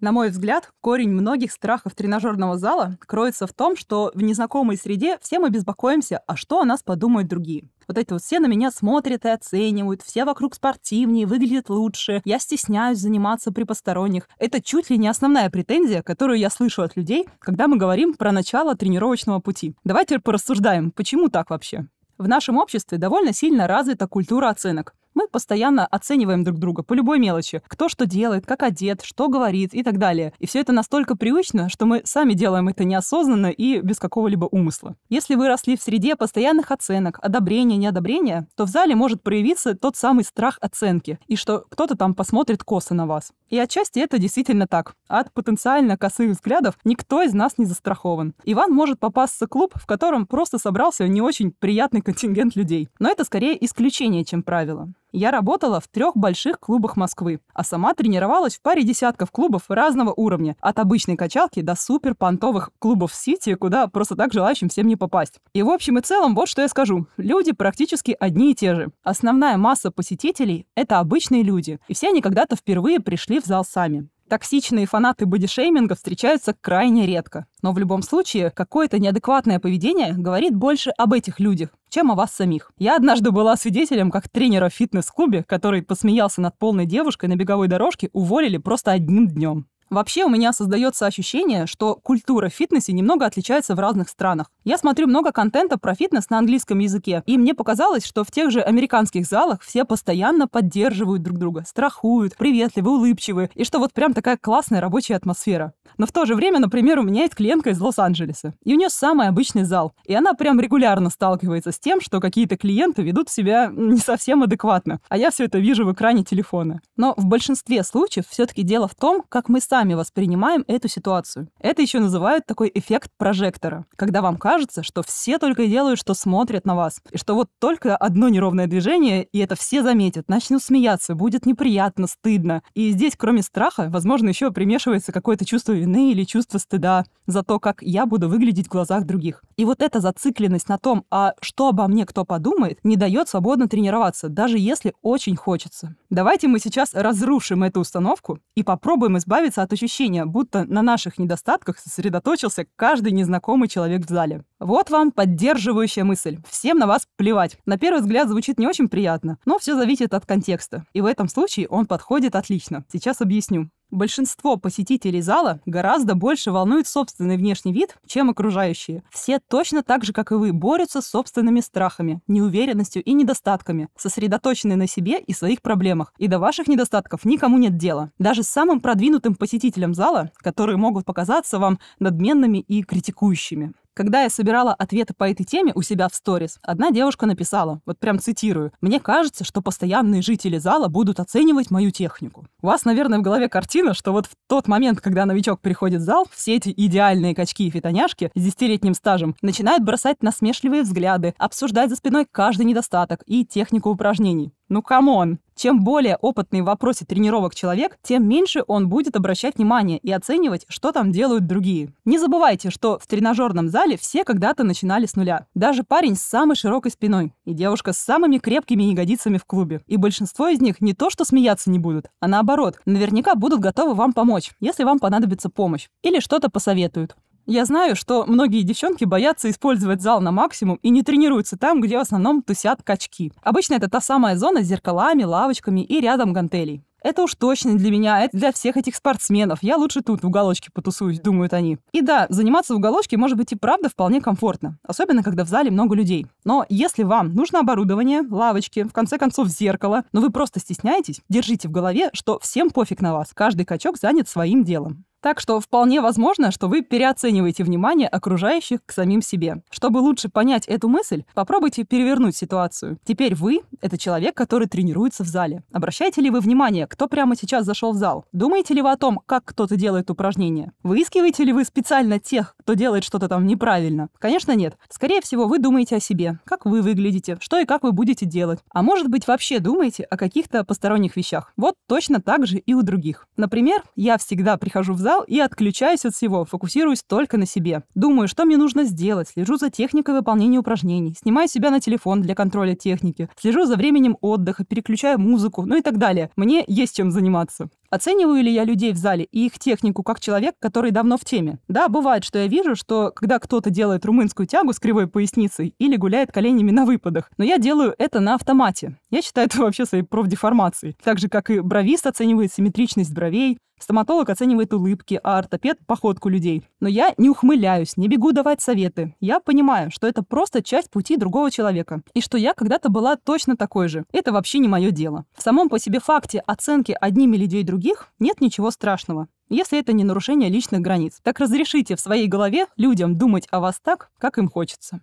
На 0.00 0.12
мой 0.12 0.30
взгляд, 0.30 0.70
корень 0.80 1.10
многих 1.10 1.52
страхов 1.52 1.94
тренажерного 1.94 2.58
зала 2.58 2.98
кроется 3.00 3.46
в 3.46 3.52
том, 3.52 3.76
что 3.76 4.10
в 4.14 4.22
незнакомой 4.22 4.76
среде 4.76 5.18
все 5.20 5.38
мы 5.38 5.50
беспокоимся, 5.50 6.22
а 6.26 6.36
что 6.36 6.60
о 6.60 6.64
нас 6.64 6.82
подумают 6.82 7.28
другие 7.28 7.68
вот 7.88 7.96
эти 7.96 8.12
вот 8.12 8.22
все 8.22 8.38
на 8.38 8.46
меня 8.46 8.70
смотрят 8.70 9.24
и 9.24 9.28
оценивают, 9.28 10.02
все 10.02 10.24
вокруг 10.24 10.54
спортивнее, 10.54 11.26
выглядят 11.26 11.70
лучше, 11.70 12.20
я 12.24 12.38
стесняюсь 12.38 12.98
заниматься 12.98 13.50
при 13.50 13.64
посторонних. 13.64 14.28
Это 14.38 14.62
чуть 14.62 14.90
ли 14.90 14.98
не 14.98 15.08
основная 15.08 15.50
претензия, 15.50 16.02
которую 16.02 16.38
я 16.38 16.50
слышу 16.50 16.82
от 16.82 16.96
людей, 16.96 17.26
когда 17.40 17.66
мы 17.66 17.78
говорим 17.78 18.14
про 18.14 18.30
начало 18.30 18.76
тренировочного 18.76 19.40
пути. 19.40 19.74
Давайте 19.84 20.18
порассуждаем, 20.18 20.90
почему 20.90 21.28
так 21.30 21.50
вообще? 21.50 21.86
В 22.18 22.28
нашем 22.28 22.58
обществе 22.58 22.98
довольно 22.98 23.32
сильно 23.32 23.66
развита 23.66 24.06
культура 24.06 24.48
оценок. 24.48 24.94
Мы 25.18 25.26
постоянно 25.26 25.84
оцениваем 25.84 26.44
друг 26.44 26.60
друга 26.60 26.84
по 26.84 26.94
любой 26.94 27.18
мелочи. 27.18 27.60
Кто 27.66 27.88
что 27.88 28.06
делает, 28.06 28.46
как 28.46 28.62
одет, 28.62 29.02
что 29.02 29.26
говорит 29.26 29.74
и 29.74 29.82
так 29.82 29.98
далее. 29.98 30.32
И 30.38 30.46
все 30.46 30.60
это 30.60 30.70
настолько 30.70 31.16
привычно, 31.16 31.68
что 31.68 31.86
мы 31.86 32.02
сами 32.04 32.34
делаем 32.34 32.68
это 32.68 32.84
неосознанно 32.84 33.48
и 33.48 33.80
без 33.80 33.98
какого-либо 33.98 34.44
умысла. 34.44 34.94
Если 35.08 35.34
вы 35.34 35.48
росли 35.48 35.76
в 35.76 35.82
среде 35.82 36.14
постоянных 36.14 36.70
оценок, 36.70 37.18
одобрения, 37.20 37.76
неодобрения, 37.76 38.46
то 38.54 38.64
в 38.64 38.68
зале 38.68 38.94
может 38.94 39.20
проявиться 39.24 39.74
тот 39.74 39.96
самый 39.96 40.22
страх 40.22 40.56
оценки, 40.60 41.18
и 41.26 41.34
что 41.34 41.64
кто-то 41.68 41.96
там 41.96 42.14
посмотрит 42.14 42.62
косо 42.62 42.94
на 42.94 43.08
вас. 43.08 43.32
И 43.48 43.58
отчасти 43.58 43.98
это 43.98 44.18
действительно 44.18 44.68
так. 44.68 44.94
От 45.08 45.32
потенциально 45.32 45.96
косых 45.96 46.30
взглядов 46.30 46.78
никто 46.84 47.22
из 47.22 47.32
нас 47.32 47.58
не 47.58 47.64
застрахован. 47.64 48.34
Иван 48.44 48.72
может 48.72 49.00
попасться 49.00 49.48
клуб, 49.48 49.72
в 49.74 49.86
котором 49.86 50.26
просто 50.26 50.58
собрался 50.58 51.08
не 51.08 51.20
очень 51.20 51.50
приятный 51.50 52.02
контингент 52.02 52.54
людей. 52.54 52.88
Но 53.00 53.10
это 53.10 53.24
скорее 53.24 53.64
исключение, 53.64 54.24
чем 54.24 54.44
правило. 54.44 54.92
Я 55.12 55.30
работала 55.30 55.80
в 55.80 55.88
трех 55.88 56.16
больших 56.16 56.60
клубах 56.60 56.96
Москвы, 56.96 57.40
а 57.54 57.64
сама 57.64 57.94
тренировалась 57.94 58.56
в 58.56 58.62
паре 58.62 58.82
десятков 58.82 59.30
клубов 59.30 59.62
разного 59.68 60.12
уровня, 60.14 60.56
от 60.60 60.78
обычной 60.78 61.16
качалки 61.16 61.62
до 61.62 61.76
супер 61.76 62.14
понтовых 62.14 62.70
клубов 62.78 63.14
Сити, 63.14 63.54
куда 63.54 63.86
просто 63.86 64.16
так 64.16 64.34
желающим 64.34 64.68
всем 64.68 64.86
не 64.86 64.96
попасть. 64.96 65.40
И 65.54 65.62
в 65.62 65.70
общем 65.70 65.96
и 65.98 66.02
целом 66.02 66.34
вот 66.34 66.48
что 66.48 66.60
я 66.60 66.68
скажу. 66.68 67.06
Люди 67.16 67.52
практически 67.52 68.14
одни 68.20 68.52
и 68.52 68.54
те 68.54 68.74
же. 68.74 68.90
Основная 69.02 69.56
масса 69.56 69.90
посетителей— 69.90 70.66
это 70.74 70.98
обычные 70.98 71.42
люди, 71.42 71.80
и 71.88 71.94
все 71.94 72.08
они 72.08 72.20
когда-то 72.20 72.56
впервые 72.56 73.00
пришли 73.00 73.40
в 73.40 73.46
зал 73.46 73.64
сами. 73.64 74.08
Токсичные 74.28 74.84
фанаты 74.84 75.24
бодишейминга 75.24 75.94
встречаются 75.94 76.52
крайне 76.52 77.06
редко. 77.06 77.46
Но 77.62 77.72
в 77.72 77.78
любом 77.78 78.02
случае, 78.02 78.50
какое-то 78.50 78.98
неадекватное 78.98 79.58
поведение 79.58 80.12
говорит 80.12 80.54
больше 80.54 80.90
об 80.90 81.14
этих 81.14 81.40
людях, 81.40 81.70
чем 81.88 82.10
о 82.10 82.14
вас 82.14 82.32
самих. 82.32 82.70
Я 82.76 82.96
однажды 82.96 83.30
была 83.30 83.56
свидетелем, 83.56 84.10
как 84.10 84.28
тренера 84.28 84.68
в 84.68 84.74
фитнес-клубе, 84.74 85.44
который 85.44 85.80
посмеялся 85.80 86.42
над 86.42 86.58
полной 86.58 86.84
девушкой 86.84 87.30
на 87.30 87.36
беговой 87.36 87.68
дорожке, 87.68 88.10
уволили 88.12 88.58
просто 88.58 88.92
одним 88.92 89.28
днем. 89.28 89.66
Вообще 89.90 90.24
у 90.24 90.28
меня 90.28 90.52
создается 90.52 91.06
ощущение, 91.06 91.66
что 91.66 91.94
культура 91.94 92.50
в 92.50 92.54
фитнесе 92.54 92.92
немного 92.92 93.24
отличается 93.24 93.74
в 93.74 93.78
разных 93.78 94.10
странах. 94.10 94.50
Я 94.64 94.76
смотрю 94.76 95.06
много 95.06 95.32
контента 95.32 95.78
про 95.78 95.94
фитнес 95.94 96.28
на 96.28 96.38
английском 96.38 96.78
языке, 96.78 97.22
и 97.24 97.38
мне 97.38 97.54
показалось, 97.54 98.04
что 98.04 98.22
в 98.22 98.30
тех 98.30 98.50
же 98.50 98.60
американских 98.60 99.26
залах 99.26 99.62
все 99.62 99.84
постоянно 99.84 100.46
поддерживают 100.46 101.22
друг 101.22 101.38
друга, 101.38 101.64
страхуют, 101.66 102.36
приветливы, 102.36 102.90
улыбчивы, 102.90 103.50
и 103.54 103.64
что 103.64 103.78
вот 103.78 103.94
прям 103.94 104.12
такая 104.12 104.36
классная 104.36 104.80
рабочая 104.82 105.16
атмосфера. 105.16 105.72
Но 105.96 106.06
в 106.06 106.12
то 106.12 106.26
же 106.26 106.34
время, 106.34 106.58
например, 106.58 106.98
у 106.98 107.02
меня 107.02 107.22
есть 107.22 107.34
клиентка 107.34 107.70
из 107.70 107.80
Лос-Анджелеса, 107.80 108.54
и 108.64 108.74
у 108.74 108.76
нее 108.76 108.90
самый 108.90 109.28
обычный 109.28 109.64
зал, 109.64 109.94
и 110.04 110.14
она 110.14 110.34
прям 110.34 110.60
регулярно 110.60 111.08
сталкивается 111.08 111.72
с 111.72 111.78
тем, 111.78 112.02
что 112.02 112.20
какие-то 112.20 112.58
клиенты 112.58 113.02
ведут 113.02 113.30
себя 113.30 113.72
не 113.74 113.98
совсем 113.98 114.42
адекватно, 114.42 115.00
а 115.08 115.16
я 115.16 115.30
все 115.30 115.44
это 115.44 115.58
вижу 115.58 115.86
в 115.86 115.92
экране 115.92 116.24
телефона. 116.24 116.80
Но 116.96 117.14
в 117.16 117.24
большинстве 117.24 117.82
случаев 117.82 118.26
все-таки 118.28 118.62
дело 118.62 118.86
в 118.86 118.94
том, 118.94 119.24
как 119.28 119.48
мы 119.48 119.60
сами 119.60 119.77
воспринимаем 119.84 120.64
эту 120.66 120.88
ситуацию. 120.88 121.48
Это 121.60 121.82
еще 121.82 122.00
называют 122.00 122.46
такой 122.46 122.70
эффект 122.74 123.10
прожектора, 123.16 123.86
когда 123.96 124.22
вам 124.22 124.36
кажется, 124.36 124.82
что 124.82 125.02
все 125.02 125.38
только 125.38 125.66
делают, 125.66 125.98
что 125.98 126.14
смотрят 126.14 126.64
на 126.64 126.74
вас, 126.74 127.00
и 127.10 127.18
что 127.18 127.34
вот 127.34 127.48
только 127.58 127.96
одно 127.96 128.28
неровное 128.28 128.66
движение, 128.66 129.24
и 129.24 129.38
это 129.38 129.54
все 129.56 129.82
заметят, 129.82 130.28
начнут 130.28 130.62
смеяться, 130.62 131.14
будет 131.14 131.46
неприятно, 131.46 132.06
стыдно. 132.06 132.62
И 132.74 132.90
здесь, 132.90 133.14
кроме 133.16 133.42
страха, 133.42 133.88
возможно, 133.90 134.28
еще 134.28 134.50
примешивается 134.50 135.12
какое-то 135.12 135.44
чувство 135.44 135.72
вины 135.72 136.12
или 136.12 136.24
чувство 136.24 136.58
стыда 136.58 137.04
за 137.26 137.42
то, 137.42 137.60
как 137.60 137.82
я 137.82 138.06
буду 138.06 138.28
выглядеть 138.28 138.66
в 138.66 138.70
глазах 138.70 139.04
других. 139.04 139.42
И 139.56 139.64
вот 139.64 139.82
эта 139.82 140.00
зацикленность 140.00 140.68
на 140.68 140.78
том, 140.78 141.04
а 141.10 141.34
что 141.40 141.68
обо 141.68 141.86
мне 141.88 142.06
кто 142.06 142.24
подумает, 142.24 142.78
не 142.82 142.96
дает 142.96 143.28
свободно 143.28 143.68
тренироваться, 143.68 144.28
даже 144.28 144.58
если 144.58 144.94
очень 145.02 145.36
хочется. 145.36 145.94
Давайте 146.10 146.48
мы 146.48 146.58
сейчас 146.58 146.94
разрушим 146.94 147.62
эту 147.62 147.80
установку 147.80 148.38
и 148.54 148.62
попробуем 148.62 149.18
избавиться 149.18 149.62
от 149.62 149.67
ощущения, 149.72 150.24
будто 150.24 150.64
на 150.64 150.82
наших 150.82 151.18
недостатках 151.18 151.78
сосредоточился 151.78 152.66
каждый 152.76 153.12
незнакомый 153.12 153.68
человек 153.68 154.06
в 154.06 154.08
зале. 154.08 154.42
Вот 154.58 154.90
вам 154.90 155.12
поддерживающая 155.12 156.04
мысль. 156.04 156.38
Всем 156.48 156.78
на 156.78 156.86
вас 156.86 157.06
плевать. 157.16 157.58
На 157.66 157.78
первый 157.78 158.00
взгляд 158.00 158.28
звучит 158.28 158.58
не 158.58 158.66
очень 158.66 158.88
приятно, 158.88 159.38
но 159.44 159.58
все 159.58 159.76
зависит 159.76 160.14
от 160.14 160.26
контекста. 160.26 160.84
И 160.92 161.00
в 161.00 161.06
этом 161.06 161.28
случае 161.28 161.68
он 161.68 161.86
подходит 161.86 162.34
отлично. 162.34 162.84
Сейчас 162.92 163.20
объясню. 163.20 163.70
Большинство 163.90 164.58
посетителей 164.58 165.22
зала 165.22 165.60
гораздо 165.64 166.14
больше 166.14 166.50
волнует 166.50 166.86
собственный 166.86 167.38
внешний 167.38 167.72
вид, 167.72 167.96
чем 168.06 168.28
окружающие. 168.28 169.02
Все 169.10 169.38
точно 169.38 169.82
так 169.82 170.04
же, 170.04 170.12
как 170.12 170.30
и 170.30 170.34
вы, 170.34 170.52
борются 170.52 171.00
с 171.00 171.06
собственными 171.06 171.60
страхами, 171.60 172.20
неуверенностью 172.28 173.02
и 173.02 173.14
недостатками, 173.14 173.88
сосредоточены 173.96 174.76
на 174.76 174.86
себе 174.86 175.18
и 175.20 175.32
своих 175.32 175.62
проблемах. 175.62 176.12
И 176.18 176.28
до 176.28 176.38
ваших 176.38 176.68
недостатков 176.68 177.24
никому 177.24 177.56
нет 177.56 177.78
дела. 177.78 178.10
Даже 178.18 178.42
самым 178.42 178.80
продвинутым 178.80 179.34
посетителям 179.34 179.94
зала, 179.94 180.32
которые 180.36 180.76
могут 180.76 181.06
показаться 181.06 181.58
вам 181.58 181.78
надменными 181.98 182.58
и 182.58 182.82
критикующими. 182.82 183.72
Когда 183.98 184.22
я 184.22 184.30
собирала 184.30 184.72
ответы 184.74 185.12
по 185.12 185.28
этой 185.28 185.42
теме 185.42 185.72
у 185.74 185.82
себя 185.82 186.08
в 186.08 186.14
сторис, 186.14 186.60
одна 186.62 186.92
девушка 186.92 187.26
написала, 187.26 187.80
вот 187.84 187.98
прям 187.98 188.20
цитирую, 188.20 188.70
«Мне 188.80 189.00
кажется, 189.00 189.42
что 189.42 189.60
постоянные 189.60 190.22
жители 190.22 190.58
зала 190.58 190.86
будут 190.86 191.18
оценивать 191.18 191.72
мою 191.72 191.90
технику». 191.90 192.46
У 192.62 192.68
вас, 192.68 192.84
наверное, 192.84 193.18
в 193.18 193.22
голове 193.22 193.48
картина, 193.48 193.94
что 193.94 194.12
вот 194.12 194.26
в 194.26 194.36
тот 194.46 194.68
момент, 194.68 195.00
когда 195.00 195.26
новичок 195.26 195.60
приходит 195.60 196.00
в 196.00 196.04
зал, 196.04 196.28
все 196.30 196.54
эти 196.54 196.72
идеальные 196.76 197.34
качки 197.34 197.66
и 197.66 197.70
фитоняшки 197.70 198.30
с 198.36 198.40
десятилетним 198.40 198.94
стажем 198.94 199.34
начинают 199.42 199.82
бросать 199.82 200.22
насмешливые 200.22 200.84
взгляды, 200.84 201.34
обсуждать 201.36 201.90
за 201.90 201.96
спиной 201.96 202.24
каждый 202.30 202.66
недостаток 202.66 203.24
и 203.26 203.44
технику 203.44 203.90
упражнений. 203.90 204.52
Ну, 204.68 204.82
come 204.82 205.14
on! 205.14 205.38
Чем 205.56 205.82
более 205.82 206.16
опытный 206.16 206.60
в 206.60 206.66
вопросе 206.66 207.04
тренировок 207.06 207.54
человек, 207.54 207.98
тем 208.02 208.28
меньше 208.28 208.62
он 208.68 208.88
будет 208.88 209.16
обращать 209.16 209.56
внимание 209.56 209.98
и 209.98 210.12
оценивать, 210.12 210.66
что 210.68 210.92
там 210.92 211.10
делают 211.10 211.46
другие. 211.46 211.92
Не 212.04 212.18
забывайте, 212.18 212.70
что 212.70 212.98
в 212.98 213.06
тренажерном 213.06 213.68
зале 213.68 213.96
все 213.96 214.24
когда-то 214.24 214.62
начинали 214.62 215.06
с 215.06 215.16
нуля. 215.16 215.46
Даже 215.54 215.82
парень 215.84 216.16
с 216.16 216.22
самой 216.22 216.54
широкой 216.54 216.92
спиной 216.92 217.32
и 217.44 217.54
девушка 217.54 217.92
с 217.92 217.98
самыми 217.98 218.38
крепкими 218.38 218.84
ягодицами 218.84 219.38
в 219.38 219.46
клубе. 219.46 219.80
И 219.86 219.96
большинство 219.96 220.48
из 220.48 220.60
них 220.60 220.80
не 220.80 220.92
то, 220.92 221.08
что 221.10 221.24
смеяться 221.24 221.70
не 221.70 221.78
будут, 221.78 222.10
а 222.20 222.28
наоборот, 222.28 222.78
наверняка 222.84 223.34
будут 223.34 223.60
готовы 223.60 223.94
вам 223.94 224.12
помочь, 224.12 224.52
если 224.60 224.84
вам 224.84 224.98
понадобится 224.98 225.48
помощь. 225.48 225.88
Или 226.02 226.20
что-то 226.20 226.50
посоветуют. 226.50 227.16
Я 227.50 227.64
знаю, 227.64 227.96
что 227.96 228.26
многие 228.26 228.60
девчонки 228.60 229.06
боятся 229.06 229.48
использовать 229.48 230.02
зал 230.02 230.20
на 230.20 230.30
максимум 230.30 230.78
и 230.82 230.90
не 230.90 231.02
тренируются 231.02 231.56
там, 231.56 231.80
где 231.80 231.96
в 231.96 232.02
основном 232.02 232.42
тусят 232.42 232.82
качки. 232.82 233.32
Обычно 233.42 233.72
это 233.72 233.88
та 233.88 234.02
самая 234.02 234.36
зона 234.36 234.62
с 234.62 234.66
зеркалами, 234.66 235.22
лавочками 235.22 235.80
и 235.80 235.98
рядом 235.98 236.34
гантелей. 236.34 236.82
Это 237.02 237.22
уж 237.22 237.34
точно 237.36 237.78
для 237.78 237.90
меня, 237.90 238.22
это 238.22 238.36
для 238.36 238.52
всех 238.52 238.76
этих 238.76 238.96
спортсменов. 238.96 239.60
Я 239.62 239.78
лучше 239.78 240.02
тут 240.02 240.22
в 240.22 240.26
уголочке 240.26 240.68
потусуюсь, 240.74 241.20
думают 241.20 241.54
они. 241.54 241.78
И 241.92 242.02
да, 242.02 242.26
заниматься 242.28 242.74
в 242.74 242.76
уголочке 242.76 243.16
может 243.16 243.38
быть 243.38 243.50
и 243.50 243.56
правда 243.56 243.88
вполне 243.88 244.20
комфортно, 244.20 244.76
особенно 244.82 245.22
когда 245.22 245.42
в 245.44 245.48
зале 245.48 245.70
много 245.70 245.94
людей. 245.94 246.26
Но 246.44 246.66
если 246.68 247.02
вам 247.02 247.32
нужно 247.32 247.60
оборудование, 247.60 248.24
лавочки, 248.28 248.82
в 248.82 248.92
конце 248.92 249.16
концов 249.16 249.48
зеркало, 249.48 250.04
но 250.12 250.20
вы 250.20 250.28
просто 250.28 250.60
стесняетесь, 250.60 251.22
держите 251.30 251.68
в 251.68 251.70
голове, 251.70 252.10
что 252.12 252.38
всем 252.40 252.68
пофиг 252.68 253.00
на 253.00 253.14
вас, 253.14 253.30
каждый 253.32 253.64
качок 253.64 253.96
занят 253.96 254.28
своим 254.28 254.64
делом. 254.64 255.06
Так 255.20 255.40
что 255.40 255.58
вполне 255.58 256.00
возможно, 256.00 256.52
что 256.52 256.68
вы 256.68 256.82
переоцениваете 256.82 257.64
внимание 257.64 258.06
окружающих 258.06 258.78
к 258.86 258.92
самим 258.92 259.20
себе. 259.20 259.62
Чтобы 259.68 259.98
лучше 259.98 260.28
понять 260.28 260.66
эту 260.66 260.88
мысль, 260.88 261.24
попробуйте 261.34 261.82
перевернуть 261.82 262.36
ситуацию. 262.36 262.98
Теперь 263.04 263.34
вы— 263.34 263.62
это 263.80 263.98
человек, 263.98 264.36
который 264.36 264.68
тренируется 264.68 265.24
в 265.24 265.26
зале. 265.26 265.64
Обращаете 265.72 266.20
ли 266.20 266.30
вы 266.30 266.38
внимание, 266.38 266.86
кто 266.86 267.08
прямо 267.08 267.34
сейчас 267.34 267.64
зашел 267.64 267.92
в 267.92 267.96
зал? 267.96 268.26
Думаете 268.30 268.74
ли 268.74 268.82
вы 268.82 268.92
о 268.92 268.96
том, 268.96 269.20
как 269.26 269.44
кто-то 269.44 269.74
делает 269.74 270.08
упражнения? 270.08 270.72
Выискиваете 270.84 271.42
ли 271.42 271.52
вы 271.52 271.64
специально 271.64 272.20
тех, 272.20 272.54
кто 272.60 272.74
делает 272.74 273.02
что-то 273.02 273.28
там 273.28 273.44
неправильно? 273.44 274.10
Конечно, 274.20 274.52
нет. 274.52 274.76
Скорее 274.88 275.20
всего, 275.20 275.46
вы 275.48 275.58
думаете 275.58 275.96
о 275.96 276.00
себе, 276.00 276.38
как 276.44 276.64
вы 276.64 276.80
выглядите, 276.80 277.38
что 277.40 277.58
и 277.58 277.64
как 277.64 277.82
вы 277.82 277.90
будете 277.90 278.24
делать. 278.24 278.60
А 278.70 278.82
может 278.82 279.08
быть, 279.08 279.26
вообще 279.26 279.58
думаете 279.58 280.04
о 280.04 280.16
каких-то 280.16 280.62
посторонних 280.62 281.16
вещах. 281.16 281.52
Вот 281.56 281.74
точно 281.88 282.20
так 282.20 282.46
же 282.46 282.58
и 282.58 282.72
у 282.72 282.82
других. 282.82 283.26
Например, 283.36 283.82
я 283.96 284.16
всегда 284.16 284.56
прихожу 284.56 284.94
в 284.94 284.98
зал 284.98 285.07
зал 285.08 285.24
и 285.26 285.40
отключаюсь 285.40 286.04
от 286.04 286.14
всего, 286.14 286.44
фокусируюсь 286.44 287.02
только 287.02 287.38
на 287.38 287.46
себе. 287.46 287.82
Думаю, 287.94 288.28
что 288.28 288.44
мне 288.44 288.58
нужно 288.58 288.84
сделать, 288.84 289.28
слежу 289.28 289.56
за 289.56 289.70
техникой 289.70 290.14
выполнения 290.14 290.58
упражнений, 290.58 291.16
снимаю 291.18 291.48
себя 291.48 291.70
на 291.70 291.80
телефон 291.80 292.20
для 292.20 292.34
контроля 292.34 292.74
техники, 292.74 293.30
слежу 293.40 293.64
за 293.64 293.76
временем 293.76 294.18
отдыха, 294.20 294.66
переключаю 294.66 295.18
музыку, 295.18 295.64
ну 295.64 295.78
и 295.78 295.80
так 295.80 295.96
далее. 295.96 296.30
Мне 296.36 296.62
есть 296.68 296.96
чем 296.96 297.10
заниматься. 297.10 297.70
Оцениваю 297.90 298.42
ли 298.42 298.52
я 298.52 298.64
людей 298.64 298.92
в 298.92 298.96
зале 298.96 299.24
и 299.24 299.46
их 299.46 299.58
технику 299.58 300.02
как 300.02 300.20
человек, 300.20 300.54
который 300.58 300.90
давно 300.90 301.16
в 301.16 301.24
теме? 301.24 301.58
Да, 301.68 301.88
бывает, 301.88 302.22
что 302.22 302.38
я 302.38 302.46
вижу, 302.46 302.76
что 302.76 303.12
когда 303.14 303.38
кто-то 303.38 303.70
делает 303.70 304.04
румынскую 304.04 304.46
тягу 304.46 304.74
с 304.74 304.78
кривой 304.78 305.06
поясницей 305.06 305.74
или 305.78 305.96
гуляет 305.96 306.30
коленями 306.30 306.70
на 306.70 306.84
выпадах, 306.84 307.30
но 307.38 307.44
я 307.44 307.56
делаю 307.58 307.94
это 307.98 308.20
на 308.20 308.34
автомате. 308.34 308.98
Я 309.10 309.22
считаю 309.22 309.46
это 309.46 309.62
вообще 309.62 309.86
своей 309.86 310.04
профдеформацией. 310.04 310.96
Так 311.02 311.18
же, 311.18 311.28
как 311.28 311.48
и 311.50 311.60
бровист 311.60 312.06
оценивает 312.06 312.52
симметричность 312.52 313.14
бровей, 313.14 313.58
Стоматолог 313.78 314.28
оценивает 314.28 314.74
улыбки, 314.74 315.20
а 315.22 315.38
ортопед— 315.38 315.78
походку 315.86 316.28
людей. 316.28 316.64
Но 316.80 316.88
я 316.88 317.14
не 317.16 317.30
ухмыляюсь, 317.30 317.96
не 317.96 318.08
бегу 318.08 318.32
давать 318.32 318.60
советы. 318.60 319.14
Я 319.20 319.40
понимаю, 319.40 319.90
что 319.90 320.06
это 320.06 320.22
просто 320.22 320.62
часть 320.62 320.90
пути 320.90 321.16
другого 321.16 321.50
человека. 321.50 322.02
И 322.14 322.20
что 322.20 322.36
я 322.36 322.54
когда-то 322.54 322.88
была 322.88 323.16
точно 323.16 323.56
такой 323.56 323.88
же. 323.88 324.04
Это 324.12 324.32
вообще 324.32 324.58
не 324.58 324.68
мое 324.68 324.90
дело. 324.90 325.24
В 325.36 325.42
самом 325.42 325.68
по 325.68 325.78
себе 325.78 326.00
факте 326.00 326.40
оценки 326.40 326.96
одними 327.00 327.36
людей 327.36 327.62
других 327.78 328.08
нет 328.18 328.40
ничего 328.40 328.70
страшного 328.70 329.28
если 329.50 329.78
это 329.78 329.92
не 329.92 330.04
нарушение 330.04 330.50
личных 330.50 330.80
границ. 330.80 331.20
Так 331.22 331.40
разрешите 331.40 331.96
в 331.96 332.00
своей 332.00 332.26
голове 332.26 332.66
людям 332.76 333.16
думать 333.16 333.46
о 333.50 333.60
вас 333.60 333.80
так, 333.82 334.10
как 334.18 334.38
им 334.38 334.48
хочется. 334.48 335.00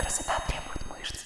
Красота 0.00 0.32
требует 0.46 0.98
мышц. 0.98 1.16